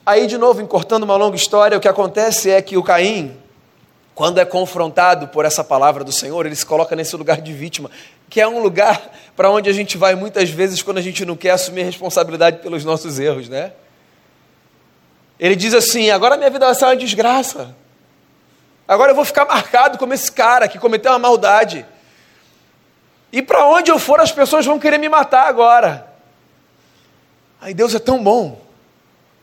Aí, 0.06 0.26
de 0.26 0.38
novo, 0.38 0.60
encurtando 0.60 1.04
uma 1.04 1.16
longa 1.16 1.36
história, 1.36 1.76
o 1.76 1.80
que 1.80 1.88
acontece 1.88 2.50
é 2.50 2.62
que 2.62 2.76
o 2.76 2.82
Caim, 2.82 3.36
quando 4.14 4.38
é 4.38 4.44
confrontado 4.44 5.28
por 5.28 5.44
essa 5.44 5.62
palavra 5.64 6.04
do 6.04 6.12
Senhor, 6.12 6.46
ele 6.46 6.56
se 6.56 6.64
coloca 6.64 6.94
nesse 6.96 7.16
lugar 7.16 7.40
de 7.40 7.52
vítima 7.52 7.90
que 8.28 8.40
é 8.40 8.46
um 8.48 8.60
lugar 8.60 9.10
para 9.36 9.50
onde 9.50 9.68
a 9.68 9.72
gente 9.72 9.96
vai 9.96 10.14
muitas 10.14 10.50
vezes 10.50 10.82
quando 10.82 10.98
a 10.98 11.02
gente 11.02 11.24
não 11.24 11.36
quer 11.36 11.50
assumir 11.50 11.82
responsabilidade 11.82 12.58
pelos 12.58 12.84
nossos 12.84 13.18
erros, 13.18 13.48
né? 13.48 13.72
Ele 15.38 15.54
diz 15.54 15.74
assim: 15.74 16.10
agora 16.10 16.36
minha 16.36 16.50
vida 16.50 16.66
vai 16.66 16.74
ser 16.74 16.84
uma 16.86 16.96
desgraça. 16.96 17.74
Agora 18.86 19.12
eu 19.12 19.14
vou 19.14 19.24
ficar 19.24 19.44
marcado 19.44 19.98
como 19.98 20.14
esse 20.14 20.32
cara 20.32 20.66
que 20.66 20.78
cometeu 20.78 21.12
uma 21.12 21.18
maldade. 21.18 21.84
E 23.30 23.42
para 23.42 23.66
onde 23.66 23.90
eu 23.90 23.98
for, 23.98 24.18
as 24.18 24.32
pessoas 24.32 24.64
vão 24.64 24.78
querer 24.78 24.98
me 24.98 25.08
matar 25.08 25.46
agora. 25.46 26.08
Aí 27.60 27.74
Deus 27.74 27.94
é 27.94 27.98
tão 27.98 28.22
bom, 28.22 28.60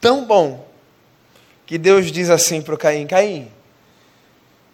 tão 0.02 0.26
bom, 0.26 0.68
que 1.66 1.78
Deus 1.78 2.12
diz 2.12 2.30
assim 2.30 2.62
para 2.62 2.74
o 2.74 2.78
Caim: 2.78 3.06
Caim, 3.06 3.52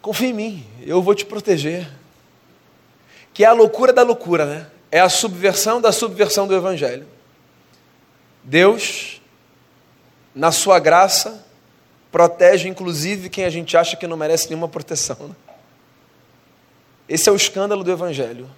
confia 0.00 0.28
em 0.28 0.32
mim, 0.32 0.66
eu 0.80 1.02
vou 1.02 1.14
te 1.14 1.24
proteger 1.24 1.88
que 3.32 3.44
é 3.44 3.48
a 3.48 3.52
loucura 3.52 3.92
da 3.92 4.02
loucura, 4.02 4.44
né? 4.44 4.66
É 4.90 5.00
a 5.00 5.08
subversão 5.08 5.80
da 5.80 5.90
subversão 5.90 6.46
do 6.46 6.54
Evangelho. 6.54 7.06
Deus, 8.44 9.22
na 10.34 10.52
sua 10.52 10.78
graça, 10.78 11.44
protege 12.10 12.68
inclusive 12.68 13.30
quem 13.30 13.44
a 13.44 13.50
gente 13.50 13.76
acha 13.76 13.96
que 13.96 14.06
não 14.06 14.16
merece 14.16 14.48
nenhuma 14.48 14.68
proteção. 14.68 15.16
Né? 15.28 15.34
Esse 17.08 17.28
é 17.28 17.32
o 17.32 17.36
escândalo 17.36 17.82
do 17.82 17.90
Evangelho. 17.90 18.50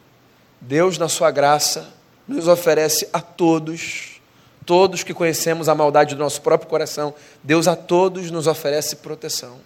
Deus, 0.60 0.98
na 0.98 1.08
sua 1.08 1.30
graça, 1.30 1.92
nos 2.26 2.48
oferece 2.48 3.08
a 3.12 3.20
todos, 3.20 4.20
todos 4.64 5.02
que 5.02 5.14
conhecemos 5.14 5.68
a 5.68 5.74
maldade 5.74 6.14
do 6.14 6.22
nosso 6.22 6.40
próprio 6.40 6.68
coração, 6.68 7.14
Deus 7.42 7.68
a 7.68 7.76
todos 7.76 8.30
nos 8.30 8.46
oferece 8.46 8.96
proteção. 8.96 9.60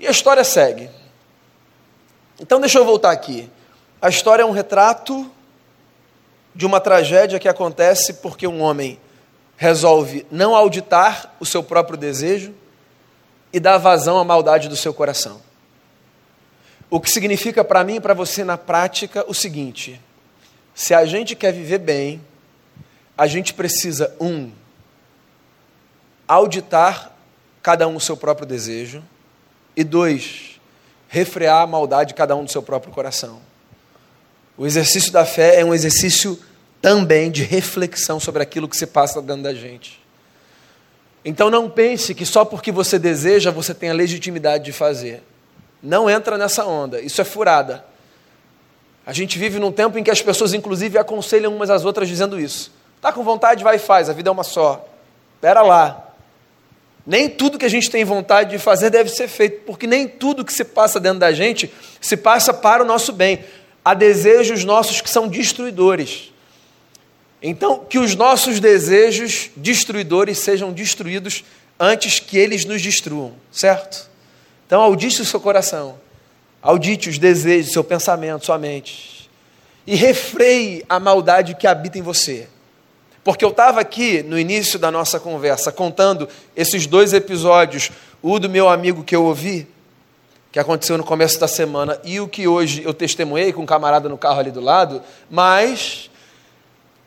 E 0.00 0.06
a 0.06 0.10
história 0.10 0.42
segue. 0.42 0.90
Então, 2.40 2.60
deixa 2.60 2.78
eu 2.78 2.84
voltar 2.84 3.12
aqui. 3.12 3.50
A 4.04 4.10
história 4.10 4.42
é 4.42 4.44
um 4.44 4.50
retrato 4.50 5.32
de 6.54 6.66
uma 6.66 6.78
tragédia 6.78 7.38
que 7.38 7.48
acontece 7.48 8.12
porque 8.12 8.46
um 8.46 8.60
homem 8.60 9.00
resolve 9.56 10.26
não 10.30 10.54
auditar 10.54 11.34
o 11.40 11.46
seu 11.46 11.62
próprio 11.62 11.96
desejo 11.96 12.54
e 13.50 13.58
dar 13.58 13.78
vazão 13.78 14.18
à 14.18 14.22
maldade 14.22 14.68
do 14.68 14.76
seu 14.76 14.92
coração. 14.92 15.40
O 16.90 17.00
que 17.00 17.10
significa 17.10 17.64
para 17.64 17.82
mim 17.82 17.94
e 17.94 18.00
para 18.00 18.12
você 18.12 18.44
na 18.44 18.58
prática 18.58 19.24
o 19.26 19.32
seguinte: 19.32 19.98
se 20.74 20.92
a 20.92 21.06
gente 21.06 21.34
quer 21.34 21.54
viver 21.54 21.78
bem, 21.78 22.20
a 23.16 23.26
gente 23.26 23.54
precisa, 23.54 24.14
um, 24.20 24.52
auditar 26.28 27.10
cada 27.62 27.88
um 27.88 27.96
o 27.96 28.00
seu 28.00 28.18
próprio 28.18 28.46
desejo, 28.46 29.02
e 29.74 29.82
dois, 29.82 30.60
refrear 31.08 31.62
a 31.62 31.66
maldade 31.66 32.08
de 32.08 32.14
cada 32.14 32.36
um 32.36 32.44
do 32.44 32.50
seu 32.50 32.62
próprio 32.62 32.92
coração. 32.92 33.53
O 34.56 34.66
exercício 34.66 35.12
da 35.12 35.24
fé 35.24 35.60
é 35.60 35.64
um 35.64 35.74
exercício 35.74 36.38
também 36.80 37.30
de 37.30 37.42
reflexão 37.42 38.20
sobre 38.20 38.42
aquilo 38.42 38.68
que 38.68 38.76
se 38.76 38.86
passa 38.86 39.20
dentro 39.20 39.42
da 39.42 39.54
gente. 39.54 40.00
Então 41.24 41.50
não 41.50 41.68
pense 41.68 42.14
que 42.14 42.26
só 42.26 42.44
porque 42.44 42.70
você 42.70 42.98
deseja 42.98 43.50
você 43.50 43.72
tem 43.74 43.90
a 43.90 43.94
legitimidade 43.94 44.64
de 44.64 44.72
fazer. 44.72 45.22
Não 45.82 46.08
entra 46.08 46.38
nessa 46.38 46.64
onda, 46.64 47.00
isso 47.00 47.20
é 47.20 47.24
furada. 47.24 47.84
A 49.06 49.12
gente 49.12 49.38
vive 49.38 49.58
num 49.58 49.72
tempo 49.72 49.98
em 49.98 50.04
que 50.04 50.10
as 50.10 50.22
pessoas, 50.22 50.54
inclusive, 50.54 50.96
aconselham 50.96 51.54
umas 51.54 51.68
às 51.68 51.84
outras 51.84 52.08
dizendo 52.08 52.40
isso. 52.40 52.72
Está 52.96 53.12
com 53.12 53.22
vontade, 53.22 53.64
vai 53.64 53.76
e 53.76 53.78
faz, 53.78 54.08
a 54.08 54.12
vida 54.12 54.30
é 54.30 54.32
uma 54.32 54.44
só. 54.44 54.86
Espera 55.34 55.60
lá. 55.62 56.10
Nem 57.06 57.28
tudo 57.28 57.58
que 57.58 57.66
a 57.66 57.70
gente 57.70 57.90
tem 57.90 58.02
vontade 58.02 58.50
de 58.50 58.58
fazer 58.58 58.88
deve 58.88 59.10
ser 59.10 59.28
feito, 59.28 59.62
porque 59.66 59.86
nem 59.86 60.08
tudo 60.08 60.44
que 60.44 60.52
se 60.52 60.64
passa 60.64 60.98
dentro 60.98 61.18
da 61.18 61.32
gente 61.32 61.70
se 62.00 62.16
passa 62.16 62.54
para 62.54 62.82
o 62.82 62.86
nosso 62.86 63.12
bem 63.12 63.44
há 63.84 63.92
desejos 63.92 64.64
nossos 64.64 65.00
que 65.00 65.10
são 65.10 65.28
destruidores. 65.28 66.32
Então, 67.42 67.84
que 67.84 67.98
os 67.98 68.14
nossos 68.14 68.58
desejos 68.58 69.50
destruidores 69.54 70.38
sejam 70.38 70.72
destruídos 70.72 71.44
antes 71.78 72.18
que 72.18 72.38
eles 72.38 72.64
nos 72.64 72.80
destruam, 72.80 73.34
certo? 73.52 74.08
Então, 74.66 74.80
audite 74.80 75.20
o 75.20 75.24
seu 75.26 75.38
coração, 75.38 75.98
audite 76.62 77.10
os 77.10 77.18
desejos, 77.18 77.72
seu 77.72 77.84
pensamento, 77.84 78.46
sua 78.46 78.56
mente, 78.56 79.28
e 79.86 79.94
refreie 79.94 80.82
a 80.88 80.98
maldade 80.98 81.54
que 81.54 81.66
habita 81.66 81.98
em 81.98 82.02
você. 82.02 82.48
Porque 83.22 83.44
eu 83.44 83.50
estava 83.50 83.80
aqui 83.80 84.22
no 84.22 84.38
início 84.38 84.78
da 84.78 84.90
nossa 84.90 85.20
conversa 85.20 85.70
contando 85.70 86.26
esses 86.56 86.86
dois 86.86 87.12
episódios, 87.12 87.90
o 88.22 88.38
do 88.38 88.48
meu 88.48 88.70
amigo 88.70 89.04
que 89.04 89.14
eu 89.14 89.24
ouvi, 89.24 89.66
que 90.54 90.60
aconteceu 90.60 90.96
no 90.96 91.02
começo 91.02 91.40
da 91.40 91.48
semana 91.48 92.00
e 92.04 92.20
o 92.20 92.28
que 92.28 92.46
hoje 92.46 92.80
eu 92.84 92.94
testemunhei 92.94 93.52
com 93.52 93.62
um 93.62 93.66
camarada 93.66 94.08
no 94.08 94.16
carro 94.16 94.38
ali 94.38 94.52
do 94.52 94.60
lado, 94.60 95.02
mas 95.28 96.08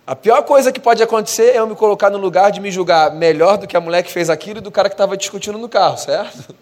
a 0.05 0.13
pior 0.17 0.43
coisa 0.43 0.69
que 0.69 0.81
pode 0.81 1.01
acontecer 1.01 1.51
é 1.51 1.59
eu 1.59 1.65
me 1.65 1.73
colocar 1.73 2.09
no 2.09 2.17
lugar 2.17 2.51
de 2.51 2.59
me 2.59 2.69
julgar 2.69 3.09
melhor 3.15 3.57
do 3.57 3.65
que 3.65 3.77
a 3.77 3.79
mulher 3.79 4.03
que 4.03 4.11
fez 4.11 4.29
aquilo 4.29 4.57
e 4.57 4.61
do 4.61 4.69
cara 4.69 4.89
que 4.89 4.95
estava 4.95 5.15
discutindo 5.15 5.57
no 5.57 5.69
carro, 5.69 5.97
certo? 5.97 6.53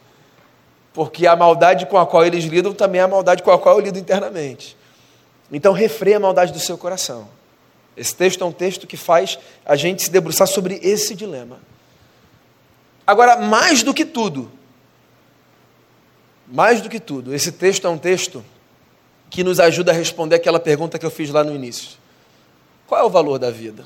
Porque 0.94 1.26
a 1.26 1.36
maldade 1.36 1.88
com 1.88 1.98
a 1.98 2.06
qual 2.06 2.24
eles 2.24 2.44
lidam 2.44 2.72
também 2.72 3.02
é 3.02 3.04
a 3.04 3.08
maldade 3.08 3.42
com 3.42 3.50
a 3.50 3.58
qual 3.58 3.80
eu 3.80 3.84
lido 3.84 3.98
internamente. 3.98 4.78
Então, 5.52 5.74
refreia 5.74 6.18
a 6.18 6.20
maldade 6.20 6.54
do 6.54 6.60
seu 6.60 6.78
coração. 6.78 7.28
Esse 7.98 8.14
texto 8.14 8.44
é 8.44 8.46
um 8.46 8.52
texto 8.52 8.86
que 8.86 8.96
faz 8.96 9.40
a 9.66 9.76
gente 9.76 10.04
se 10.04 10.12
debruçar 10.12 10.48
sobre 10.48 10.80
esse 10.84 11.16
dilema. 11.16 11.58
Agora, 13.08 13.38
mais 13.38 13.82
do 13.82 13.92
que 13.92 14.06
tudo, 14.06 14.52
mais 16.48 16.82
do 16.82 16.90
que 16.90 17.00
tudo, 17.00 17.34
esse 17.34 17.52
texto 17.52 17.88
é 17.88 17.90
um 17.90 17.98
texto 17.98 18.44
que 19.30 19.44
nos 19.44 19.60
ajuda 19.60 19.92
a 19.92 19.96
responder 19.96 20.36
aquela 20.36 20.60
pergunta 20.60 21.00
que 21.00 21.06
eu 21.06 21.12
fiz 21.12 21.30
lá 21.30 21.44
no 21.44 21.54
início: 21.54 21.98
qual 22.88 23.02
é 23.02 23.04
o 23.04 23.10
valor 23.10 23.40
da 23.40 23.52
vida? 23.52 23.86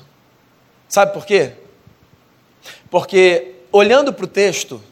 Sabe 0.88 1.12
por 1.12 1.24
quê? 1.24 1.52
Porque 2.90 3.54
olhando 3.72 4.12
para 4.12 4.24
o 4.24 4.28
texto, 4.28 4.82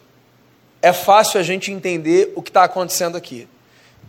é 0.81 0.93
fácil 0.93 1.41
a 1.41 1.43
gente 1.43 1.73
entender 1.73 2.33
o 2.35 2.43
que 2.43 2.51
está 2.51 2.65
acontecendo 2.65 3.17
aqui. 3.17 3.49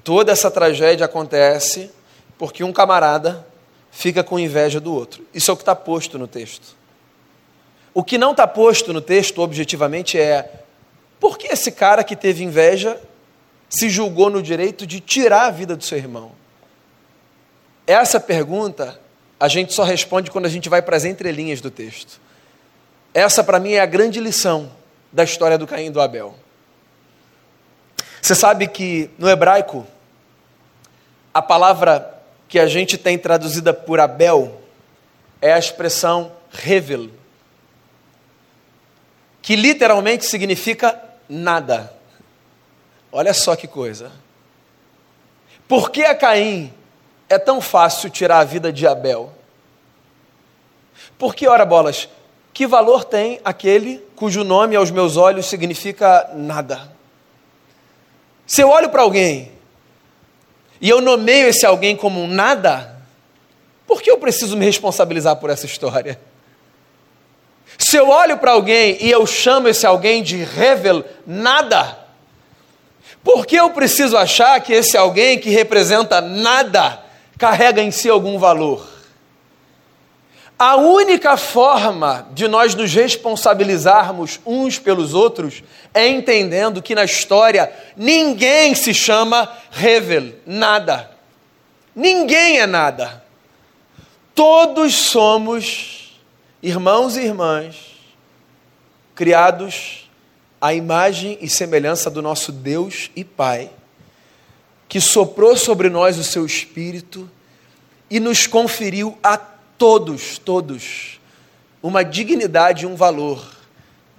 Toda 0.04 0.32
essa 0.32 0.50
tragédia 0.50 1.06
acontece 1.06 1.91
porque 2.38 2.63
um 2.63 2.72
camarada 2.72 3.45
fica 3.91 4.24
com 4.24 4.39
inveja 4.39 4.80
do 4.80 4.93
outro. 4.93 5.26
Isso 5.34 5.52
é 5.52 5.54
o 5.54 5.58
que 5.58 5.63
está 5.63 5.76
posto 5.76 6.17
no 6.17 6.28
texto. 6.28 6.76
O 7.93 8.04
que 8.04 8.17
não 8.17 8.32
está 8.32 8.48
posto 8.48 8.93
no 8.93 9.02
texto, 9.02 9.41
objetivamente, 9.41 10.17
é 10.17 10.63
por 11.19 11.38
que 11.38 11.48
esse 11.48 11.72
cara 11.72 12.04
que 12.04 12.15
teve 12.15 12.43
inveja 12.43 13.00
se 13.69 13.89
julgou 13.89 14.29
no 14.29 14.41
direito 14.41 14.88
de 14.88 14.99
tirar 14.99 15.45
a 15.45 15.51
vida 15.51 15.75
do 15.75 15.84
seu 15.84 15.97
irmão. 15.97 16.32
Essa 17.86 18.19
pergunta 18.19 18.99
a 19.39 19.47
gente 19.47 19.73
só 19.73 19.84
responde 19.84 20.32
quando 20.32 20.45
a 20.45 20.49
gente 20.49 20.67
vai 20.67 20.82
para 20.82 20.97
as 20.97 21.05
entrelinhas 21.05 21.62
do 21.62 21.71
texto. 21.71 22.19
Essa, 23.13 23.43
para 23.43 23.60
mim, 23.60 23.73
é 23.73 23.79
a 23.79 23.86
grande 23.86 24.19
lição 24.19 24.71
da 25.12 25.23
história 25.23 25.58
do 25.58 25.65
Caim 25.65 25.88
e 25.88 25.89
do 25.89 26.01
Abel. 26.01 26.36
Você 28.21 28.36
sabe 28.36 28.67
que 28.67 29.10
no 29.17 29.29
hebraico, 29.29 29.88
a 31.34 31.41
palavra 31.41 32.21
que 32.47 32.60
a 32.60 32.67
gente 32.67 32.97
tem 32.97 33.17
traduzida 33.17 33.73
por 33.73 33.99
Abel 33.99 34.62
é 35.41 35.53
a 35.53 35.60
expressão 35.60 36.32
revel, 36.51 37.10
que 39.41 39.55
literalmente 39.55 40.25
significa 40.25 41.01
nada. 41.29 41.93
Olha 43.12 43.34
só 43.34 43.56
que 43.56 43.67
coisa. 43.67 44.12
Por 45.67 45.91
que 45.91 46.04
a 46.04 46.15
Caim 46.15 46.74
é 47.28 47.38
tão 47.38 47.62
fácil 47.62 48.10
tirar 48.10 48.39
a 48.39 48.43
vida 48.43 48.72
de 48.72 48.88
Abel? 48.88 49.32
Porque, 51.17 51.48
ora 51.48 51.65
bolas, 51.65 52.10
que 52.54 52.65
valor 52.65 53.04
tem 53.04 53.39
aquele 53.43 54.04
cujo 54.15 54.43
nome 54.43 54.76
aos 54.76 54.89
meus 54.89 55.17
olhos 55.17 55.48
significa 55.48 56.30
nada? 56.34 56.91
Se 58.48 58.62
eu 58.62 58.69
olho 58.69 58.89
para 58.89 59.04
alguém 59.04 59.52
e 60.82 60.89
eu 60.89 61.02
nomeio 61.02 61.48
esse 61.48 61.65
alguém 61.65 61.95
como 61.95 62.26
nada, 62.26 62.98
por 63.86 64.02
que 64.02 64.10
eu 64.10 64.17
preciso 64.17 64.58
me 64.58 64.65
responsabilizar 64.65 65.36
por 65.36 65.50
essa 65.50 65.65
história? 65.65 66.19
Se 67.78 67.98
eu 67.98 68.10
olho 68.10 68.38
para 68.38 68.52
alguém 68.52 68.98
e 69.00 69.12
eu 69.12 69.26
chamo 69.28 69.67
esse 69.67 69.86
alguém 69.86 70.24
de 70.24 70.43
revel, 70.43 71.04
nada, 71.28 71.99
por 73.23 73.45
que 73.45 73.55
eu 73.55 73.69
preciso 73.71 74.17
achar 74.17 74.60
que 74.62 74.73
esse 74.73 74.97
alguém 74.97 75.39
que 75.39 75.49
representa 75.49 76.21
nada 76.21 77.03
carrega 77.38 77.82
em 77.82 77.91
si 77.91 78.10
algum 78.10 78.39
valor? 78.39 78.88
A 80.58 80.75
única 80.75 81.38
forma 81.38 82.27
de 82.34 82.45
nós 82.49 82.75
nos 82.75 82.93
responsabilizarmos 82.93 84.41
uns 84.45 84.77
pelos 84.77 85.13
outros 85.13 85.63
é 85.93 86.05
entendendo 86.05 86.82
que 86.82 86.93
na 86.93 87.05
história 87.05 87.71
ninguém 87.95 88.75
se 88.75 88.93
chama 88.93 89.49
Revel, 89.71 90.34
nada. 90.45 91.12
Ninguém 91.95 92.60
é 92.60 92.67
nada. 92.67 93.23
Todos 94.36 94.93
somos 94.95 96.19
irmãos 96.62 97.15
e 97.15 97.21
irmãs 97.21 97.75
criados 99.15 100.09
à 100.62 100.74
imagem 100.74 101.38
e 101.41 101.50
semelhança 101.50 102.10
do 102.10 102.22
nosso 102.22 102.52
Deus 102.52 103.10
e 103.15 103.24
Pai, 103.24 103.69
que 104.88 105.00
soprou 105.00 105.56
sobre 105.56 105.89
nós 105.89 106.17
o 106.17 106.24
seu 106.24 106.45
espírito 106.45 107.30
e 108.10 108.19
nos 108.19 108.48
conferiu 108.48 109.17
a 109.24 109.38
todos, 109.38 110.38
todos, 110.38 111.19
uma 111.82 112.04
dignidade 112.04 112.84
e 112.84 112.88
um 112.88 112.95
valor 112.95 113.56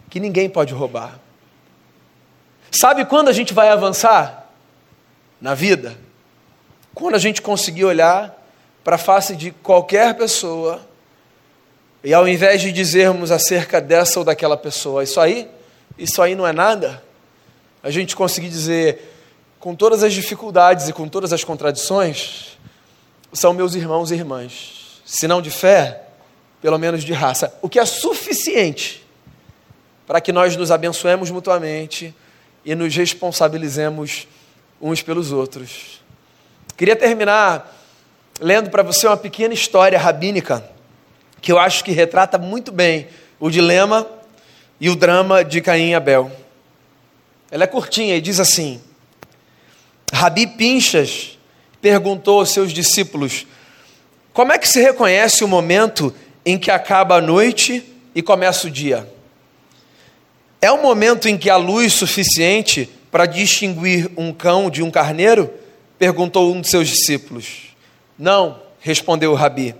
que 0.08 0.20
ninguém 0.20 0.48
pode 0.48 0.72
roubar. 0.72 1.18
Sabe 2.70 3.04
quando 3.04 3.28
a 3.28 3.32
gente 3.32 3.52
vai 3.52 3.68
avançar 3.68 4.48
na 5.40 5.54
vida? 5.54 5.98
Quando 6.94 7.14
a 7.14 7.18
gente 7.18 7.42
conseguir 7.42 7.84
olhar 7.84 8.36
para 8.82 8.96
a 8.96 8.98
face 8.98 9.36
de 9.36 9.50
qualquer 9.50 10.14
pessoa 10.14 10.80
e 12.02 12.14
ao 12.14 12.26
invés 12.26 12.62
de 12.62 12.72
dizermos 12.72 13.30
acerca 13.30 13.80
dessa 13.80 14.18
ou 14.18 14.24
daquela 14.24 14.56
pessoa, 14.56 15.04
isso 15.04 15.20
aí, 15.20 15.48
isso 16.00 16.22
aí 16.22 16.34
não 16.34 16.46
é 16.46 16.52
nada, 16.52 17.02
a 17.82 17.90
gente 17.90 18.16
conseguir 18.16 18.48
dizer, 18.48 19.14
com 19.58 19.74
todas 19.74 20.02
as 20.02 20.12
dificuldades 20.12 20.88
e 20.88 20.92
com 20.92 21.06
todas 21.08 21.32
as 21.32 21.44
contradições, 21.44 22.58
são 23.32 23.52
meus 23.52 23.74
irmãos 23.74 24.10
e 24.10 24.14
irmãs. 24.14 25.02
Se 25.04 25.28
não 25.28 25.42
de 25.42 25.50
fé, 25.50 26.02
pelo 26.60 26.78
menos 26.78 27.04
de 27.04 27.12
raça, 27.12 27.54
o 27.62 27.68
que 27.68 27.78
é 27.78 27.84
suficiente 27.84 29.06
para 30.06 30.20
que 30.20 30.32
nós 30.32 30.56
nos 30.56 30.70
abençoemos 30.70 31.30
mutuamente 31.30 32.14
e 32.64 32.74
nos 32.74 32.94
responsabilizemos 32.96 34.26
uns 34.80 35.02
pelos 35.02 35.30
outros. 35.30 36.02
Queria 36.76 36.96
terminar 36.96 37.76
lendo 38.40 38.70
para 38.70 38.82
você 38.82 39.06
uma 39.06 39.16
pequena 39.16 39.54
história 39.54 39.98
rabínica 39.98 40.68
que 41.40 41.52
eu 41.52 41.58
acho 41.58 41.84
que 41.84 41.92
retrata 41.92 42.38
muito 42.38 42.72
bem 42.72 43.08
o 43.38 43.50
dilema 43.50 44.06
e 44.80 44.88
o 44.88 44.96
drama 44.96 45.44
de 45.44 45.60
Caim 45.60 45.90
e 45.90 45.94
Abel. 45.94 46.30
Ela 47.50 47.64
é 47.64 47.66
curtinha 47.66 48.16
e 48.16 48.20
diz 48.20 48.40
assim: 48.40 48.80
Rabi 50.12 50.46
Pinchas 50.46 51.38
perguntou 51.80 52.40
aos 52.40 52.50
seus 52.50 52.72
discípulos 52.72 53.46
como 54.32 54.52
é 54.52 54.58
que 54.58 54.68
se 54.68 54.80
reconhece 54.80 55.42
o 55.42 55.48
momento 55.48 56.14
em 56.46 56.56
que 56.56 56.70
acaba 56.70 57.16
a 57.16 57.20
noite 57.20 57.84
e 58.14 58.22
começa 58.22 58.68
o 58.68 58.70
dia? 58.70 59.06
É 60.60 60.70
o 60.70 60.80
momento 60.80 61.28
em 61.28 61.36
que 61.36 61.50
há 61.50 61.56
luz 61.56 61.92
suficiente 61.92 62.88
para 63.10 63.26
distinguir 63.26 64.10
um 64.16 64.32
cão 64.32 64.70
de 64.70 64.82
um 64.82 64.90
carneiro? 64.90 65.52
perguntou 65.98 66.54
um 66.54 66.62
de 66.62 66.68
seus 66.68 66.88
discípulos. 66.88 67.76
Não, 68.18 68.62
respondeu 68.78 69.32
o 69.32 69.34
rabi. 69.34 69.74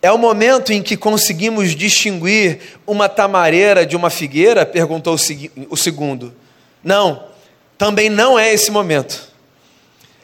É 0.00 0.12
o 0.12 0.18
momento 0.18 0.72
em 0.72 0.82
que 0.82 0.96
conseguimos 0.96 1.74
distinguir 1.74 2.60
uma 2.86 3.08
tamareira 3.08 3.84
de 3.84 3.96
uma 3.96 4.10
figueira? 4.10 4.64
perguntou 4.64 5.16
o 5.70 5.76
segundo. 5.76 6.32
Não, 6.82 7.24
também 7.76 8.08
não 8.08 8.38
é 8.38 8.52
esse 8.52 8.70
momento. 8.70 9.28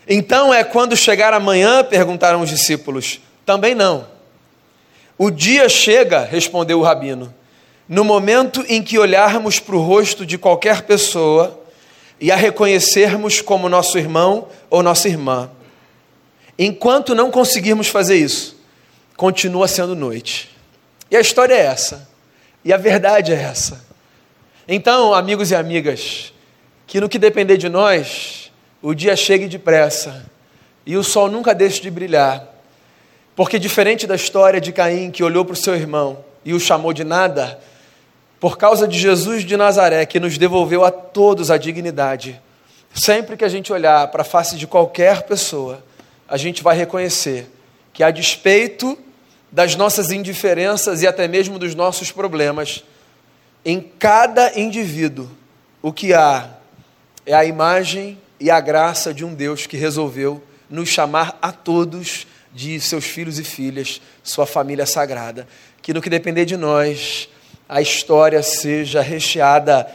Então 0.08 0.54
é 0.54 0.62
quando 0.62 0.96
chegar 0.96 1.32
amanhã? 1.32 1.82
perguntaram 1.82 2.40
os 2.40 2.50
discípulos. 2.50 3.20
Também 3.44 3.74
não. 3.74 4.06
O 5.18 5.30
dia 5.30 5.68
chega, 5.68 6.24
respondeu 6.24 6.78
o 6.78 6.82
rabino, 6.82 7.32
no 7.88 8.04
momento 8.04 8.64
em 8.68 8.82
que 8.82 8.98
olharmos 8.98 9.60
para 9.60 9.76
o 9.76 9.80
rosto 9.80 10.24
de 10.24 10.38
qualquer 10.38 10.82
pessoa 10.82 11.60
e 12.20 12.32
a 12.32 12.36
reconhecermos 12.36 13.40
como 13.40 13.68
nosso 13.68 13.98
irmão 13.98 14.48
ou 14.70 14.82
nossa 14.82 15.08
irmã. 15.08 15.50
Enquanto 16.58 17.14
não 17.14 17.30
conseguirmos 17.30 17.88
fazer 17.88 18.16
isso, 18.16 18.53
continua 19.16 19.68
sendo 19.68 19.94
noite. 19.94 20.50
E 21.10 21.16
a 21.16 21.20
história 21.20 21.54
é 21.54 21.66
essa. 21.66 22.08
E 22.64 22.72
a 22.72 22.76
verdade 22.76 23.32
é 23.32 23.36
essa. 23.36 23.84
Então, 24.66 25.12
amigos 25.12 25.50
e 25.50 25.54
amigas, 25.54 26.32
que 26.86 27.00
no 27.00 27.08
que 27.08 27.18
depender 27.18 27.56
de 27.56 27.68
nós, 27.68 28.50
o 28.80 28.94
dia 28.94 29.14
chegue 29.14 29.46
depressa 29.46 30.24
e 30.86 30.96
o 30.96 31.04
sol 31.04 31.30
nunca 31.30 31.54
deixe 31.54 31.80
de 31.80 31.90
brilhar. 31.90 32.46
Porque, 33.36 33.58
diferente 33.58 34.06
da 34.06 34.14
história 34.14 34.60
de 34.60 34.72
Caim, 34.72 35.10
que 35.10 35.22
olhou 35.22 35.44
para 35.44 35.54
o 35.54 35.56
seu 35.56 35.74
irmão 35.74 36.24
e 36.44 36.54
o 36.54 36.60
chamou 36.60 36.92
de 36.92 37.04
nada, 37.04 37.58
por 38.38 38.56
causa 38.56 38.86
de 38.86 38.98
Jesus 38.98 39.44
de 39.44 39.56
Nazaré, 39.56 40.06
que 40.06 40.20
nos 40.20 40.38
devolveu 40.38 40.84
a 40.84 40.90
todos 40.90 41.50
a 41.50 41.56
dignidade, 41.56 42.40
sempre 42.92 43.36
que 43.36 43.44
a 43.44 43.48
gente 43.48 43.72
olhar 43.72 44.08
para 44.08 44.22
a 44.22 44.24
face 44.24 44.56
de 44.56 44.66
qualquer 44.66 45.22
pessoa, 45.22 45.82
a 46.28 46.36
gente 46.36 46.62
vai 46.62 46.76
reconhecer 46.76 47.50
que, 47.92 48.02
a 48.02 48.10
despeito 48.10 48.98
das 49.54 49.76
nossas 49.76 50.10
indiferenças 50.10 51.00
e 51.00 51.06
até 51.06 51.28
mesmo 51.28 51.60
dos 51.60 51.76
nossos 51.76 52.10
problemas, 52.10 52.82
em 53.64 53.80
cada 53.80 54.58
indivíduo, 54.58 55.30
o 55.80 55.92
que 55.92 56.12
há 56.12 56.50
é 57.24 57.32
a 57.32 57.44
imagem 57.44 58.18
e 58.40 58.50
a 58.50 58.58
graça 58.60 59.14
de 59.14 59.24
um 59.24 59.32
Deus 59.32 59.64
que 59.64 59.76
resolveu 59.76 60.42
nos 60.68 60.88
chamar 60.88 61.38
a 61.40 61.52
todos 61.52 62.26
de 62.52 62.80
seus 62.80 63.04
filhos 63.04 63.38
e 63.38 63.44
filhas, 63.44 64.02
sua 64.24 64.44
família 64.44 64.86
sagrada. 64.86 65.46
Que 65.80 65.94
no 65.94 66.02
que 66.02 66.10
depender 66.10 66.46
de 66.46 66.56
nós, 66.56 67.28
a 67.68 67.80
história 67.80 68.42
seja 68.42 69.02
recheada 69.02 69.86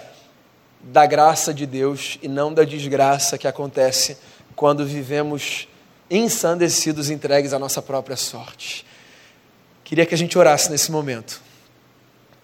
da 0.81 1.05
graça 1.05 1.53
de 1.53 1.65
Deus 1.65 2.17
e 2.21 2.29
não 2.29 2.53
da 2.53 2.63
desgraça 2.63 3.37
que 3.37 3.47
acontece 3.47 4.17
quando 4.55 4.85
vivemos 4.85 5.67
ensandecidos, 6.09 7.09
entregues 7.09 7.51
à 7.51 7.59
nossa 7.59 7.81
própria 7.81 8.15
sorte. 8.15 8.87
Queria 9.89 10.05
que 10.05 10.13
a 10.13 10.17
gente 10.17 10.37
orasse 10.37 10.69
nesse 10.69 10.91
momento. 10.91 11.41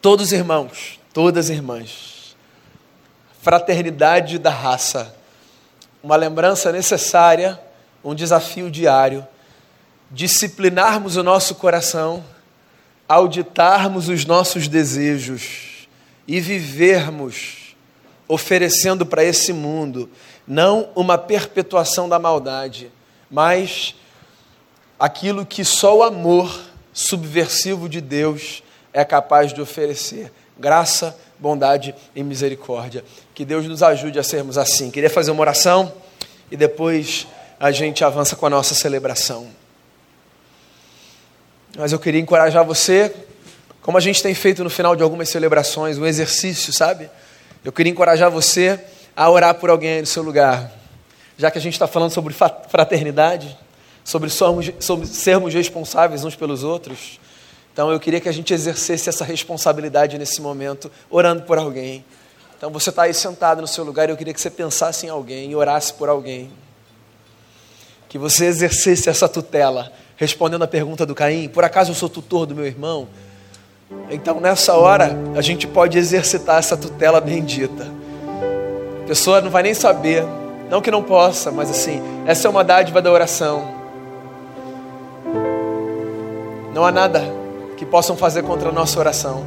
Todos 0.01 0.31
irmãos, 0.31 0.99
todas 1.13 1.51
irmãs, 1.51 2.35
fraternidade 3.39 4.39
da 4.39 4.49
raça 4.49 5.13
uma 6.01 6.15
lembrança 6.15 6.71
necessária, 6.71 7.61
um 8.03 8.15
desafio 8.15 8.71
diário, 8.71 9.27
disciplinarmos 10.09 11.17
o 11.17 11.21
nosso 11.23 11.53
coração, 11.53 12.25
auditarmos 13.07 14.09
os 14.09 14.25
nossos 14.25 14.67
desejos 14.67 15.87
e 16.27 16.41
vivermos 16.41 17.75
oferecendo 18.27 19.05
para 19.05 19.23
esse 19.23 19.53
mundo 19.53 20.09
não 20.47 20.89
uma 20.95 21.15
perpetuação 21.15 22.09
da 22.09 22.17
maldade, 22.17 22.91
mas 23.29 23.93
aquilo 24.99 25.45
que 25.45 25.63
só 25.63 25.97
o 25.97 26.03
amor 26.03 26.64
subversivo 26.95 27.89
de 27.89 27.99
Deus 27.99 28.63
é 28.93 29.03
capaz 29.03 29.53
de 29.53 29.61
oferecer. 29.61 30.31
Graça, 30.57 31.15
bondade 31.37 31.93
e 32.15 32.23
misericórdia. 32.23 33.03
Que 33.33 33.43
Deus 33.43 33.67
nos 33.67 33.83
ajude 33.83 34.17
a 34.17 34.23
sermos 34.23 34.57
assim. 34.57 34.89
Queria 34.89 35.09
fazer 35.09 35.31
uma 35.31 35.41
oração 35.41 35.91
e 36.49 36.55
depois 36.55 37.27
a 37.59 37.69
gente 37.69 38.05
avança 38.05 38.37
com 38.37 38.45
a 38.45 38.49
nossa 38.49 38.73
celebração. 38.73 39.47
Mas 41.77 41.91
eu 41.91 41.99
queria 41.99 42.21
encorajar 42.21 42.63
você, 42.63 43.13
como 43.81 43.97
a 43.97 44.01
gente 44.01 44.23
tem 44.23 44.33
feito 44.33 44.63
no 44.63 44.69
final 44.69 44.95
de 44.95 45.03
algumas 45.03 45.27
celebrações, 45.27 45.97
um 45.97 46.05
exercício, 46.05 46.71
sabe? 46.71 47.09
Eu 47.65 47.73
queria 47.73 47.91
encorajar 47.91 48.31
você 48.31 48.79
a 49.13 49.29
orar 49.29 49.55
por 49.55 49.69
alguém 49.69 49.95
aí 49.95 50.01
no 50.01 50.07
seu 50.07 50.23
lugar. 50.23 50.71
Já 51.37 51.51
que 51.51 51.57
a 51.57 51.61
gente 51.61 51.73
está 51.73 51.87
falando 51.87 52.11
sobre 52.11 52.33
fraternidade, 52.33 53.57
sobre, 54.05 54.29
somos, 54.29 54.71
sobre 54.79 55.07
sermos 55.07 55.53
responsáveis 55.53 56.23
uns 56.23 56.35
pelos 56.35 56.63
outros. 56.63 57.19
Então 57.73 57.91
eu 57.91 57.99
queria 57.99 58.21
que 58.21 58.29
a 58.29 58.31
gente 58.31 58.53
exercesse 58.53 59.09
essa 59.09 59.25
responsabilidade 59.25 60.17
nesse 60.17 60.39
momento, 60.39 60.89
orando 61.09 61.41
por 61.41 61.57
alguém. 61.57 62.05
Então 62.55 62.69
você 62.69 62.91
está 62.91 63.01
aí 63.01 63.13
sentado 63.13 63.61
no 63.61 63.67
seu 63.67 63.83
lugar 63.83 64.09
eu 64.09 64.15
queria 64.15 64.33
que 64.33 64.39
você 64.39 64.49
pensasse 64.49 65.07
em 65.07 65.09
alguém 65.09 65.53
orasse 65.55 65.93
por 65.93 66.07
alguém. 66.07 66.51
Que 68.07 68.17
você 68.17 68.45
exercesse 68.45 69.09
essa 69.09 69.27
tutela, 69.27 69.91
respondendo 70.15 70.63
a 70.63 70.67
pergunta 70.67 71.05
do 71.05 71.15
Caim: 71.15 71.49
por 71.49 71.65
acaso 71.65 71.91
eu 71.91 71.95
sou 71.95 72.07
tutor 72.07 72.45
do 72.45 72.55
meu 72.55 72.65
irmão? 72.65 73.09
Então 74.09 74.39
nessa 74.39 74.75
hora 74.75 75.17
a 75.35 75.41
gente 75.41 75.67
pode 75.67 75.97
exercitar 75.97 76.59
essa 76.59 76.77
tutela 76.77 77.19
bendita. 77.19 77.91
A 79.03 79.07
pessoa 79.07 79.41
não 79.41 79.49
vai 79.49 79.63
nem 79.63 79.73
saber, 79.73 80.23
não 80.69 80.79
que 80.79 80.89
não 80.89 81.03
possa, 81.03 81.51
mas 81.51 81.69
assim, 81.69 82.01
essa 82.25 82.47
é 82.47 82.49
uma 82.49 82.63
dádiva 82.63 83.01
da 83.01 83.11
oração. 83.11 83.74
Não 86.75 86.83
há 86.83 86.91
nada 86.91 87.23
que 87.77 87.85
possam 87.85 88.17
fazer 88.17 88.43
contra 88.43 88.67
a 88.67 88.71
nossa 88.71 88.99
oração. 88.99 89.45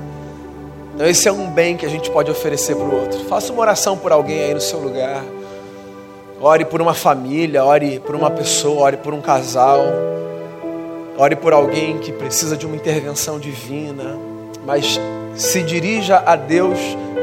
Então, 0.94 1.06
esse 1.06 1.28
é 1.28 1.32
um 1.32 1.50
bem 1.50 1.76
que 1.76 1.84
a 1.84 1.88
gente 1.90 2.10
pode 2.10 2.30
oferecer 2.30 2.74
para 2.74 2.86
o 2.86 3.00
outro. 3.02 3.22
Faça 3.26 3.52
uma 3.52 3.60
oração 3.60 3.98
por 3.98 4.12
alguém 4.12 4.44
aí 4.44 4.54
no 4.54 4.62
seu 4.62 4.78
lugar. 4.78 5.22
Ore 6.40 6.64
por 6.64 6.80
uma 6.80 6.94
família, 6.94 7.62
ore 7.62 8.00
por 8.00 8.14
uma 8.14 8.30
pessoa, 8.30 8.80
ore 8.80 8.96
por 8.96 9.12
um 9.12 9.20
casal. 9.20 9.82
Ore 11.18 11.36
por 11.36 11.52
alguém 11.52 11.98
que 11.98 12.12
precisa 12.12 12.56
de 12.56 12.64
uma 12.64 12.74
intervenção 12.74 13.38
divina. 13.38 14.18
Mas 14.64 14.98
se 15.34 15.62
dirija 15.62 16.22
a 16.24 16.34
Deus 16.34 16.78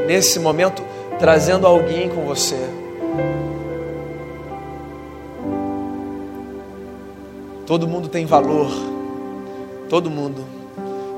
nesse 0.05 0.37
momento, 0.37 0.83
trazendo 1.17 1.65
alguém 1.65 2.09
com 2.09 2.21
você. 2.25 2.59
Todo 7.65 7.87
mundo 7.87 8.07
tem 8.07 8.27
valor. 8.27 8.94
Todo 9.89 10.09
mundo. 10.09 10.43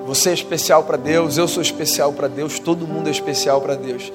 Você 0.06 0.30
é 0.30 0.34
especial 0.34 0.84
para 0.84 0.96
Deus, 0.96 1.38
eu 1.38 1.48
sou 1.48 1.62
especial 1.62 2.14
para 2.14 2.30
Deus, 2.30 2.60
todo 2.60 2.88
mundo 2.88 3.08
é 3.08 3.12
especial 3.12 3.60
para 3.60 3.76
Deus. 3.76 4.12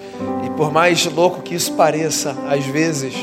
E 0.46 0.50
por 0.50 0.72
mais 0.72 1.04
louco 1.04 1.42
que 1.42 1.54
isso 1.54 1.72
pareça, 1.74 2.34
às 2.48 2.64
vezes, 2.64 3.14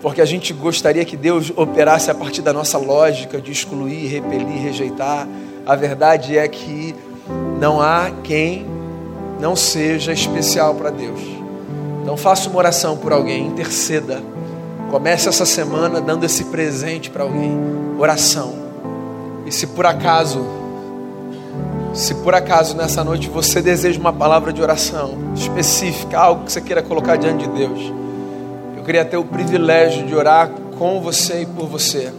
porque 0.00 0.22
a 0.22 0.24
gente 0.24 0.54
gostaria 0.54 1.04
que 1.04 1.16
Deus 1.18 1.52
operasse 1.54 2.10
a 2.10 2.14
partir 2.14 2.40
da 2.40 2.52
nossa 2.52 2.78
lógica 2.78 3.40
de 3.42 3.52
excluir, 3.52 4.06
repelir, 4.06 4.62
rejeitar, 4.62 5.28
a 5.66 5.76
verdade 5.76 6.38
é 6.38 6.48
que 6.48 6.94
não 7.60 7.80
há 7.80 8.10
quem 8.24 8.66
não 9.38 9.54
seja 9.54 10.12
especial 10.12 10.74
para 10.74 10.88
Deus. 10.88 11.20
Então 12.02 12.16
faça 12.16 12.48
uma 12.48 12.58
oração 12.58 12.96
por 12.96 13.12
alguém, 13.12 13.46
interceda. 13.46 14.22
Comece 14.90 15.28
essa 15.28 15.44
semana 15.44 16.00
dando 16.00 16.24
esse 16.24 16.44
presente 16.44 17.10
para 17.10 17.22
alguém. 17.24 17.52
Oração. 17.98 18.67
E 19.48 19.50
se 19.50 19.66
por 19.68 19.86
acaso 19.86 20.46
se 21.94 22.14
por 22.16 22.34
acaso 22.34 22.76
nessa 22.76 23.02
noite 23.02 23.30
você 23.30 23.62
deseja 23.62 23.98
uma 23.98 24.12
palavra 24.12 24.52
de 24.52 24.60
oração 24.60 25.32
específica, 25.34 26.18
algo 26.18 26.44
que 26.44 26.52
você 26.52 26.60
queira 26.60 26.82
colocar 26.82 27.16
diante 27.16 27.48
de 27.48 27.56
Deus, 27.56 27.92
eu 28.76 28.84
queria 28.84 29.06
ter 29.06 29.16
o 29.16 29.24
privilégio 29.24 30.06
de 30.06 30.14
orar 30.14 30.50
com 30.78 31.00
você 31.00 31.42
e 31.42 31.46
por 31.46 31.66
você. 31.66 32.12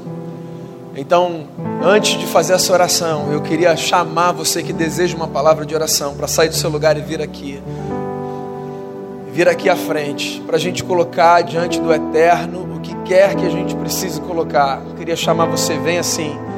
Então, 0.95 1.43
antes 1.83 2.17
de 2.19 2.25
fazer 2.25 2.53
essa 2.53 2.73
oração, 2.73 3.31
eu 3.31 3.41
queria 3.41 3.77
chamar 3.77 4.31
você 4.31 4.63
que 4.63 4.73
deseja 4.73 5.15
uma 5.15 5.27
palavra 5.27 5.67
de 5.67 5.75
oração 5.75 6.15
para 6.15 6.27
sair 6.27 6.49
do 6.49 6.55
seu 6.55 6.69
lugar 6.71 6.97
e 6.97 7.01
vir 7.01 7.21
aqui. 7.21 7.61
Vir 9.31 9.47
aqui 9.47 9.69
à 9.69 9.75
frente, 9.75 10.41
para 10.47 10.55
a 10.55 10.59
gente 10.59 10.83
colocar 10.83 11.43
diante 11.43 11.79
do 11.79 11.93
Eterno 11.93 12.75
o 12.75 12.79
que 12.79 12.95
quer 13.03 13.35
que 13.35 13.45
a 13.45 13.49
gente 13.49 13.75
precise 13.75 14.19
colocar. 14.19 14.81
Eu 14.89 14.95
queria 14.95 15.15
chamar 15.15 15.45
você, 15.45 15.77
venha 15.77 15.99
assim. 15.99 16.48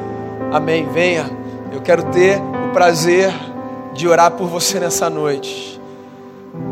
Amém. 0.52 0.86
Venha. 0.92 1.30
Eu 1.72 1.80
quero 1.80 2.02
ter 2.10 2.38
prazer 2.74 3.32
de 3.94 4.06
orar 4.06 4.32
por 4.32 4.48
você 4.48 4.78
nessa 4.78 5.08
noite, 5.08 5.80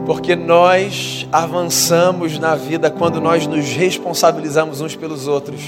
porque 0.04 0.36
nós 0.36 1.26
avançamos 1.32 2.38
na 2.38 2.54
vida 2.54 2.90
quando 2.90 3.20
nós 3.20 3.46
nos 3.46 3.66
responsabilizamos 3.72 4.80
uns 4.80 4.96
pelos 4.96 5.26
outros. 5.26 5.60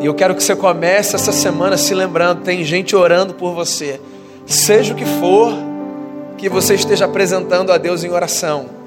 E 0.00 0.06
eu 0.06 0.14
quero 0.14 0.34
que 0.34 0.42
você 0.42 0.54
comece 0.54 1.16
essa 1.16 1.32
semana 1.32 1.76
se 1.76 1.92
lembrando: 1.92 2.42
tem 2.42 2.62
gente 2.62 2.94
orando 2.94 3.34
por 3.34 3.52
você, 3.52 4.00
seja 4.46 4.92
o 4.92 4.96
que 4.96 5.04
for 5.04 5.52
que 6.38 6.48
você 6.48 6.74
esteja 6.74 7.04
apresentando 7.04 7.72
a 7.72 7.78
Deus 7.78 8.04
em 8.04 8.10
oração. 8.10 8.79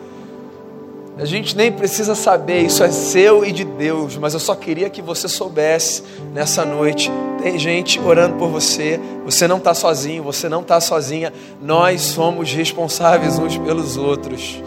A 1.16 1.26
gente 1.26 1.56
nem 1.56 1.72
precisa 1.72 2.16
saber, 2.16 2.62
isso 2.62 2.84
é 2.84 2.90
seu 2.90 3.46
e 3.46 3.52
de 3.52 3.64
Deus, 3.64 4.18
mas 4.18 4.34
eu 4.34 4.40
só 4.40 4.56
queria 4.56 4.90
que 4.90 5.02
você 5.02 5.28
soubesse 5.28 6.04
nessa 6.34 6.66
noite. 6.66 7.12
Tem 7.42 7.58
gente 7.60 8.00
orando 8.00 8.36
por 8.36 8.50
você, 8.50 9.00
você 9.24 9.48
não 9.48 9.58
está 9.58 9.76
sozinho, 9.76 10.24
você 10.24 10.50
não 10.50 10.62
está 10.62 10.82
sozinha, 10.82 11.32
nós 11.62 12.02
somos 12.02 12.52
responsáveis 12.52 13.38
uns 13.38 13.58
pelos 13.58 13.96
outros. 13.96 14.60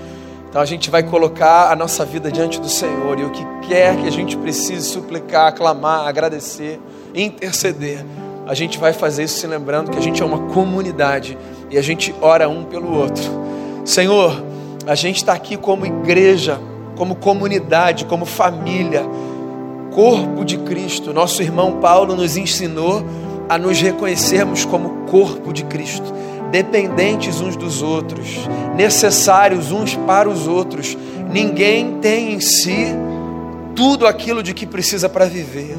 Então 0.48 0.62
a 0.62 0.64
gente 0.64 0.88
vai 0.88 1.02
colocar 1.02 1.72
a 1.72 1.76
nossa 1.76 2.04
vida 2.04 2.30
diante 2.30 2.60
do 2.60 2.68
Senhor 2.68 3.18
e 3.18 3.24
o 3.24 3.30
que 3.30 3.44
quer 3.66 3.96
que 3.96 4.06
a 4.06 4.12
gente 4.12 4.36
precise 4.36 4.88
suplicar, 4.88 5.52
clamar, 5.52 6.06
agradecer, 6.06 6.80
interceder, 7.12 8.04
a 8.46 8.54
gente 8.54 8.78
vai 8.78 8.92
fazer 8.92 9.24
isso 9.24 9.40
se 9.40 9.46
lembrando 9.48 9.90
que 9.90 9.98
a 9.98 10.00
gente 10.02 10.22
é 10.22 10.24
uma 10.24 10.38
comunidade 10.52 11.36
e 11.68 11.76
a 11.76 11.82
gente 11.82 12.14
ora 12.20 12.48
um 12.48 12.64
pelo 12.64 12.96
outro. 12.96 13.24
Senhor, 13.84 14.40
a 14.86 14.94
gente 14.94 15.16
está 15.16 15.32
aqui 15.32 15.56
como 15.56 15.84
igreja, 15.84 16.60
como 16.96 17.16
comunidade, 17.16 18.04
como 18.04 18.24
família, 18.24 19.04
corpo 19.92 20.44
de 20.44 20.58
Cristo. 20.58 21.12
Nosso 21.12 21.42
irmão 21.42 21.78
Paulo 21.80 22.14
nos 22.14 22.36
ensinou 22.36 23.04
a 23.48 23.58
nos 23.58 23.80
reconhecermos 23.80 24.64
como 24.64 25.06
corpo 25.10 25.52
de 25.52 25.64
Cristo, 25.64 26.12
dependentes 26.50 27.40
uns 27.40 27.56
dos 27.56 27.82
outros, 27.82 28.48
necessários 28.76 29.72
uns 29.72 29.94
para 29.94 30.28
os 30.28 30.46
outros. 30.46 30.96
Ninguém 31.32 31.98
tem 32.00 32.34
em 32.34 32.40
si 32.40 32.86
tudo 33.74 34.06
aquilo 34.06 34.42
de 34.42 34.54
que 34.54 34.66
precisa 34.66 35.08
para 35.08 35.26
viver. 35.26 35.76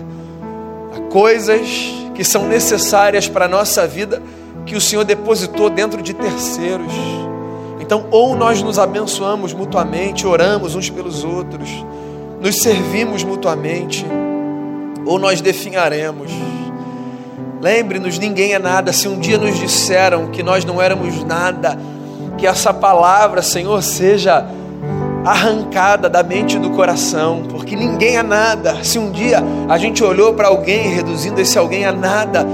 Há 0.93 0.99
coisas 1.09 1.93
que 2.13 2.23
são 2.23 2.47
necessárias 2.47 3.27
para 3.27 3.45
a 3.45 3.49
nossa 3.49 3.87
vida 3.87 4.21
que 4.65 4.75
o 4.75 4.81
Senhor 4.81 5.05
depositou 5.05 5.69
dentro 5.69 6.01
de 6.01 6.13
terceiros. 6.13 6.91
Então, 7.87 8.03
ou 8.11 8.35
nós 8.35 8.61
nos 8.61 8.77
abençoamos 8.77 9.53
mutuamente, 9.53 10.27
oramos 10.27 10.75
uns 10.75 10.89
pelos 10.89 11.23
outros, 11.23 11.69
nos 12.41 12.61
servimos 12.61 13.23
mutuamente, 13.23 14.05
ou 15.05 15.17
nós 15.17 15.39
definharemos. 15.39 16.29
Lembre-nos, 17.61 18.19
ninguém 18.19 18.53
é 18.53 18.59
nada. 18.59 18.91
Se 18.91 19.07
um 19.07 19.17
dia 19.17 19.37
nos 19.37 19.57
disseram 19.57 20.27
que 20.27 20.43
nós 20.43 20.65
não 20.65 20.81
éramos 20.81 21.23
nada, 21.23 21.79
que 22.37 22.45
essa 22.45 22.73
palavra, 22.73 23.41
Senhor, 23.41 23.81
seja 23.81 24.45
arrancada 25.23 26.09
da 26.09 26.21
mente 26.21 26.57
e 26.57 26.59
do 26.59 26.71
coração, 26.71 27.43
porque 27.49 27.73
ninguém 27.73 28.17
é 28.17 28.23
nada. 28.23 28.83
Se 28.83 28.99
um 28.99 29.11
dia 29.11 29.41
a 29.69 29.77
gente 29.77 30.03
olhou 30.03 30.33
para 30.33 30.49
alguém 30.49 30.89
reduzindo 30.89 31.39
esse 31.39 31.57
alguém 31.57 31.85
a 31.85 31.93
nada, 31.93 32.45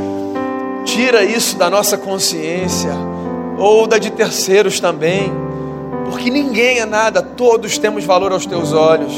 tira 0.85 1.23
isso 1.23 1.57
da 1.57 1.71
nossa 1.71 1.97
consciência 1.97 3.12
ou 3.57 3.87
da 3.87 3.97
de 3.97 4.11
terceiros 4.11 4.79
também, 4.79 5.31
porque 6.05 6.29
ninguém 6.29 6.79
é 6.79 6.85
nada, 6.85 7.21
todos 7.21 7.77
temos 7.77 8.03
valor 8.03 8.31
aos 8.31 8.45
teus 8.45 8.73
olhos. 8.73 9.13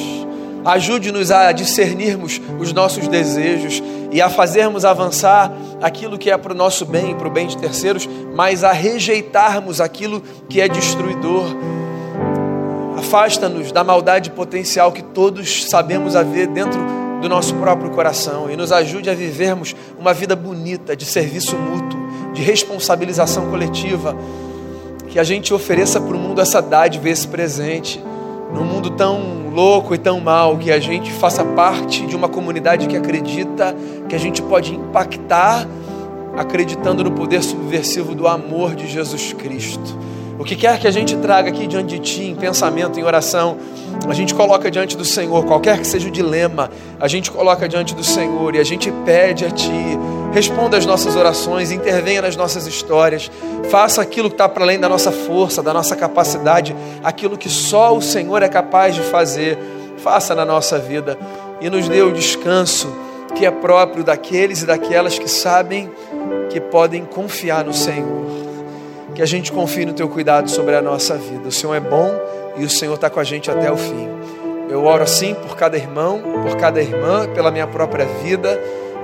Ajude-nos 0.64 1.30
a 1.30 1.52
discernirmos 1.52 2.42
os 2.60 2.74
nossos 2.74 3.08
desejos 3.08 3.84
e 4.12 4.20
a 4.20 4.30
fazermos 4.30 4.84
avançar 4.84 5.52
aquilo 5.82 6.18
que 6.18 6.32
é 6.32 6.38
para 6.38 6.54
o 6.54 6.56
nosso 6.56 6.86
bem 6.86 7.12
e 7.12 7.16
para 7.16 7.28
o 7.28 7.32
bem 7.32 7.46
de 7.48 7.58
terceiros, 7.58 8.10
mas 8.34 8.64
a 8.64 8.72
rejeitarmos 8.72 9.80
aquilo 9.80 10.24
que 10.50 10.60
é 10.60 10.68
destruidor. 10.68 11.46
Afasta-nos 12.98 13.72
da 13.72 13.84
maldade 13.84 14.32
potencial 14.32 14.92
que 14.92 15.04
todos 15.04 15.70
sabemos 15.70 16.16
haver 16.16 16.48
dentro 16.48 16.80
do 17.22 17.30
nosso 17.30 17.54
próprio 17.56 17.92
coração 17.92 18.50
e 18.50 18.56
nos 18.56 18.72
ajude 18.72 19.10
a 19.10 19.14
vivermos 19.14 19.76
uma 20.00 20.14
vida 20.14 20.36
bonita 20.36 20.96
de 20.96 21.06
serviço 21.06 21.56
mútuo 21.56 22.05
de 22.36 22.42
responsabilização 22.44 23.50
coletiva, 23.50 24.16
que 25.08 25.18
a 25.18 25.24
gente 25.24 25.54
ofereça 25.54 26.00
para 26.00 26.16
o 26.16 26.20
mundo 26.20 26.42
essa 26.42 26.62
dádiva, 26.62 27.10
esse 27.10 27.28
presente, 27.28 28.04
num 28.54 28.66
mundo 28.66 28.92
tão 28.92 29.50
louco 29.52 29.96
e 29.96 29.98
tão 29.98 30.20
mal, 30.20 30.58
que 30.58 30.72
a 30.72 30.80
gente 30.80 31.12
faça 31.14 31.44
parte 31.44 32.06
de 32.06 32.16
uma 32.16 32.28
comunidade 32.28 32.88
que 32.88 32.98
acredita 32.98 33.74
que 34.10 34.16
a 34.16 34.20
gente 34.20 34.42
pode 34.42 34.76
impactar 34.76 35.66
acreditando 36.38 37.02
no 37.04 37.12
poder 37.12 37.42
subversivo 37.42 38.14
do 38.14 38.28
amor 38.28 38.76
de 38.76 38.88
Jesus 38.88 39.32
Cristo. 39.34 39.98
O 40.38 40.44
que 40.44 40.56
quer 40.56 40.78
que 40.80 40.88
a 40.88 40.92
gente 40.92 41.16
traga 41.16 41.50
aqui 41.50 41.66
diante 41.66 41.98
de 41.98 42.00
Ti, 42.00 42.24
em 42.24 42.36
pensamento, 42.36 43.00
em 43.00 43.04
oração, 43.04 43.58
a 44.08 44.14
gente 44.14 44.36
coloca 44.36 44.70
diante 44.70 44.98
do 44.98 45.06
Senhor, 45.06 45.46
qualquer 45.46 45.80
que 45.80 45.88
seja 45.88 46.10
o 46.10 46.12
dilema, 46.12 46.70
a 47.00 47.08
gente 47.08 47.32
coloca 47.32 47.70
diante 47.70 47.96
do 47.96 48.04
Senhor 48.04 48.54
e 48.54 48.60
a 48.60 48.64
gente 48.64 48.92
pede 49.06 49.46
a 49.46 49.50
Ti, 49.50 49.98
responda 50.36 50.76
às 50.76 50.86
nossas 50.86 51.16
orações, 51.16 51.72
intervenha 51.72 52.22
nas 52.22 52.36
nossas 52.36 52.68
histórias, 52.68 53.32
faça 53.70 54.02
aquilo 54.02 54.28
que 54.28 54.34
está 54.34 54.50
para 54.50 54.66
além 54.66 54.78
da 54.78 54.90
nossa 54.90 55.10
força, 55.10 55.64
da 55.64 55.74
nossa 55.74 55.96
capacidade, 55.96 56.76
aquilo 57.02 57.38
que 57.38 57.48
só 57.48 57.96
o 57.96 58.02
Senhor 58.02 58.44
é 58.44 58.50
capaz 58.50 58.94
de 58.96 59.02
fazer, 59.02 59.58
faça 60.00 60.36
na 60.36 60.44
nossa 60.44 60.78
vida 60.78 61.18
e 61.62 61.70
nos 61.70 61.88
dê 61.88 62.02
o 62.02 62.12
descanso 62.12 62.94
que 63.34 63.46
é 63.46 63.52
próprio 63.52 64.04
daqueles 64.04 64.62
e 64.62 64.66
daquelas 64.66 65.18
que 65.18 65.30
sabem 65.30 65.90
que 66.50 66.60
podem 66.60 67.06
confiar 67.06 67.64
no 67.64 67.74
Senhor. 67.74 68.26
Que 69.16 69.22
a 69.22 69.26
gente 69.26 69.54
confie 69.54 69.86
no 69.86 69.94
teu 69.94 70.10
cuidado 70.10 70.52
sobre 70.52 70.76
a 70.76 70.82
nossa 70.82 71.16
vida. 71.16 71.48
O 71.48 71.52
Senhor 71.52 71.74
é 71.76 71.80
bom 71.80 72.12
e 72.58 72.66
o 72.66 72.70
Senhor 72.70 72.96
está 72.96 73.10
com 73.10 73.22
a 73.22 73.24
gente 73.24 73.50
até 73.50 73.72
o 73.72 73.78
fim. 73.78 74.10
Eu 74.70 74.84
oro 74.84 75.04
assim 75.04 75.34
por 75.34 75.56
cada 75.56 75.78
irmão, 75.78 76.22
por 76.44 76.58
cada 76.58 76.82
irmã, 76.82 77.26
pela 77.34 77.52
minha 77.52 77.68
própria 77.68 78.06
vida, 78.22 78.60